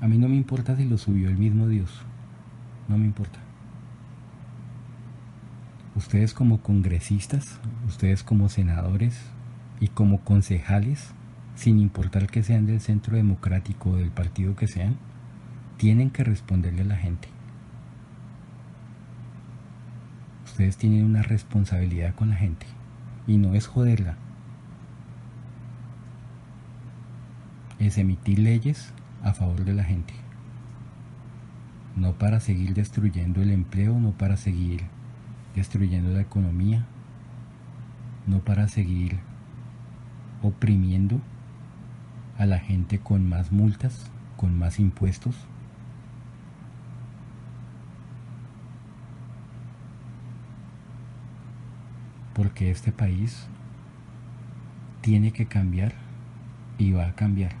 A 0.00 0.08
mí 0.08 0.16
no 0.16 0.28
me 0.28 0.36
importa 0.36 0.76
si 0.76 0.86
lo 0.86 0.96
subió 0.96 1.28
el 1.28 1.36
mismo 1.36 1.68
Dios. 1.68 2.02
No 2.88 2.96
me 2.96 3.04
importa. 3.04 3.38
Ustedes 5.94 6.32
como 6.32 6.62
congresistas, 6.62 7.60
ustedes 7.86 8.22
como 8.22 8.48
senadores 8.48 9.20
y 9.80 9.88
como 9.88 10.20
concejales, 10.20 11.12
sin 11.60 11.78
importar 11.78 12.26
que 12.26 12.42
sean 12.42 12.64
del 12.64 12.80
centro 12.80 13.16
democrático 13.16 13.90
o 13.90 13.96
del 13.96 14.10
partido 14.10 14.56
que 14.56 14.66
sean, 14.66 14.96
tienen 15.76 16.08
que 16.08 16.24
responderle 16.24 16.80
a 16.80 16.86
la 16.86 16.96
gente. 16.96 17.28
Ustedes 20.46 20.78
tienen 20.78 21.04
una 21.04 21.20
responsabilidad 21.20 22.14
con 22.14 22.30
la 22.30 22.36
gente 22.36 22.64
y 23.26 23.36
no 23.36 23.54
es 23.54 23.66
joderla, 23.66 24.16
es 27.78 27.98
emitir 27.98 28.38
leyes 28.38 28.94
a 29.22 29.34
favor 29.34 29.62
de 29.66 29.74
la 29.74 29.84
gente. 29.84 30.14
No 31.94 32.14
para 32.14 32.40
seguir 32.40 32.72
destruyendo 32.72 33.42
el 33.42 33.50
empleo, 33.50 34.00
no 34.00 34.12
para 34.12 34.38
seguir 34.38 34.84
destruyendo 35.54 36.08
la 36.08 36.22
economía, 36.22 36.86
no 38.26 38.38
para 38.38 38.66
seguir 38.66 39.18
oprimiendo 40.40 41.20
a 42.40 42.46
la 42.46 42.58
gente 42.58 42.98
con 42.98 43.28
más 43.28 43.52
multas, 43.52 44.10
con 44.38 44.58
más 44.58 44.80
impuestos. 44.80 45.36
Porque 52.32 52.70
este 52.70 52.92
país 52.92 53.46
tiene 55.02 55.32
que 55.32 55.44
cambiar 55.44 55.92
y 56.78 56.92
va 56.92 57.08
a 57.08 57.14
cambiar, 57.14 57.52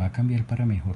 va 0.00 0.04
a 0.04 0.12
cambiar 0.12 0.44
para 0.44 0.66
mejor. 0.66 0.94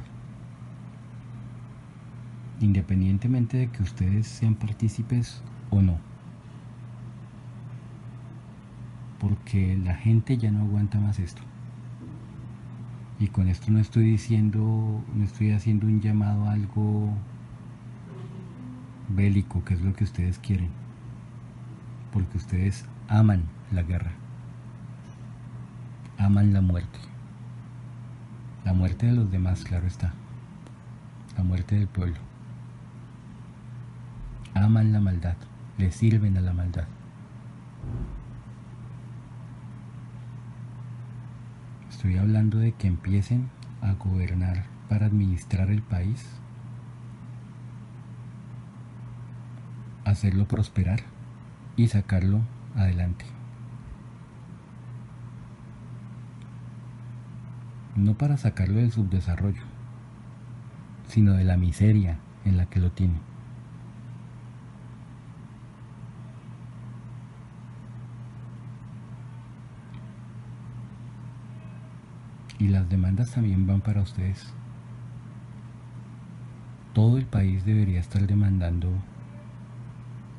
Independientemente 2.60 3.56
de 3.56 3.70
que 3.70 3.82
ustedes 3.82 4.28
sean 4.28 4.54
partícipes 4.54 5.42
o 5.70 5.82
no. 5.82 5.98
Porque 9.18 9.76
la 9.76 9.96
gente 9.96 10.38
ya 10.38 10.52
no 10.52 10.60
aguanta 10.60 11.00
más 11.00 11.18
esto. 11.18 11.42
Y 13.18 13.28
con 13.28 13.48
esto 13.48 13.70
no 13.70 13.78
estoy 13.78 14.04
diciendo, 14.04 15.02
no 15.14 15.24
estoy 15.24 15.52
haciendo 15.52 15.86
un 15.86 16.00
llamado 16.00 16.44
a 16.44 16.52
algo 16.52 17.14
bélico, 19.08 19.64
que 19.64 19.74
es 19.74 19.80
lo 19.80 19.94
que 19.94 20.04
ustedes 20.04 20.38
quieren. 20.38 20.68
Porque 22.12 22.36
ustedes 22.36 22.84
aman 23.08 23.44
la 23.72 23.82
guerra. 23.82 24.12
Aman 26.18 26.52
la 26.52 26.60
muerte. 26.60 26.98
La 28.64 28.74
muerte 28.74 29.06
de 29.06 29.12
los 29.12 29.30
demás, 29.30 29.64
claro 29.64 29.86
está. 29.86 30.12
La 31.38 31.44
muerte 31.44 31.76
del 31.76 31.88
pueblo. 31.88 32.16
Aman 34.54 34.92
la 34.92 35.00
maldad. 35.00 35.36
Le 35.78 35.90
sirven 35.90 36.36
a 36.36 36.40
la 36.40 36.52
maldad. 36.52 36.86
Estoy 41.96 42.18
hablando 42.18 42.58
de 42.58 42.72
que 42.72 42.88
empiecen 42.88 43.48
a 43.80 43.94
gobernar 43.94 44.66
para 44.86 45.06
administrar 45.06 45.70
el 45.70 45.80
país, 45.80 46.26
hacerlo 50.04 50.46
prosperar 50.46 51.00
y 51.74 51.88
sacarlo 51.88 52.42
adelante. 52.74 53.24
No 57.94 58.12
para 58.18 58.36
sacarlo 58.36 58.76
del 58.76 58.92
subdesarrollo, 58.92 59.62
sino 61.08 61.32
de 61.32 61.44
la 61.44 61.56
miseria 61.56 62.18
en 62.44 62.58
la 62.58 62.66
que 62.66 62.78
lo 62.78 62.92
tiene. 62.92 63.20
Y 72.66 72.68
las 72.68 72.88
demandas 72.88 73.30
también 73.30 73.64
van 73.64 73.80
para 73.80 74.02
ustedes. 74.02 74.52
Todo 76.94 77.16
el 77.16 77.24
país 77.24 77.64
debería 77.64 78.00
estar 78.00 78.26
demandando 78.26 78.90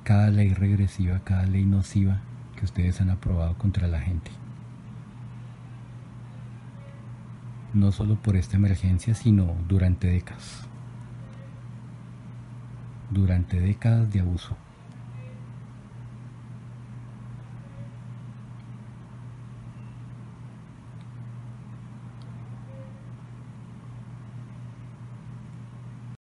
cada 0.03 0.29
ley 0.29 0.53
regresiva, 0.53 1.21
cada 1.23 1.45
ley 1.45 1.65
nociva 1.65 2.19
que 2.57 2.65
ustedes 2.65 2.99
han 2.99 3.11
aprobado 3.11 3.57
contra 3.57 3.87
la 3.87 4.01
gente. 4.01 4.29
No 7.73 7.93
solo 7.93 8.15
por 8.15 8.35
esta 8.35 8.57
emergencia, 8.57 9.15
sino 9.15 9.55
durante 9.69 10.07
décadas. 10.07 10.67
Durante 13.09 13.57
décadas 13.57 14.11
de 14.11 14.19
abuso. 14.19 14.57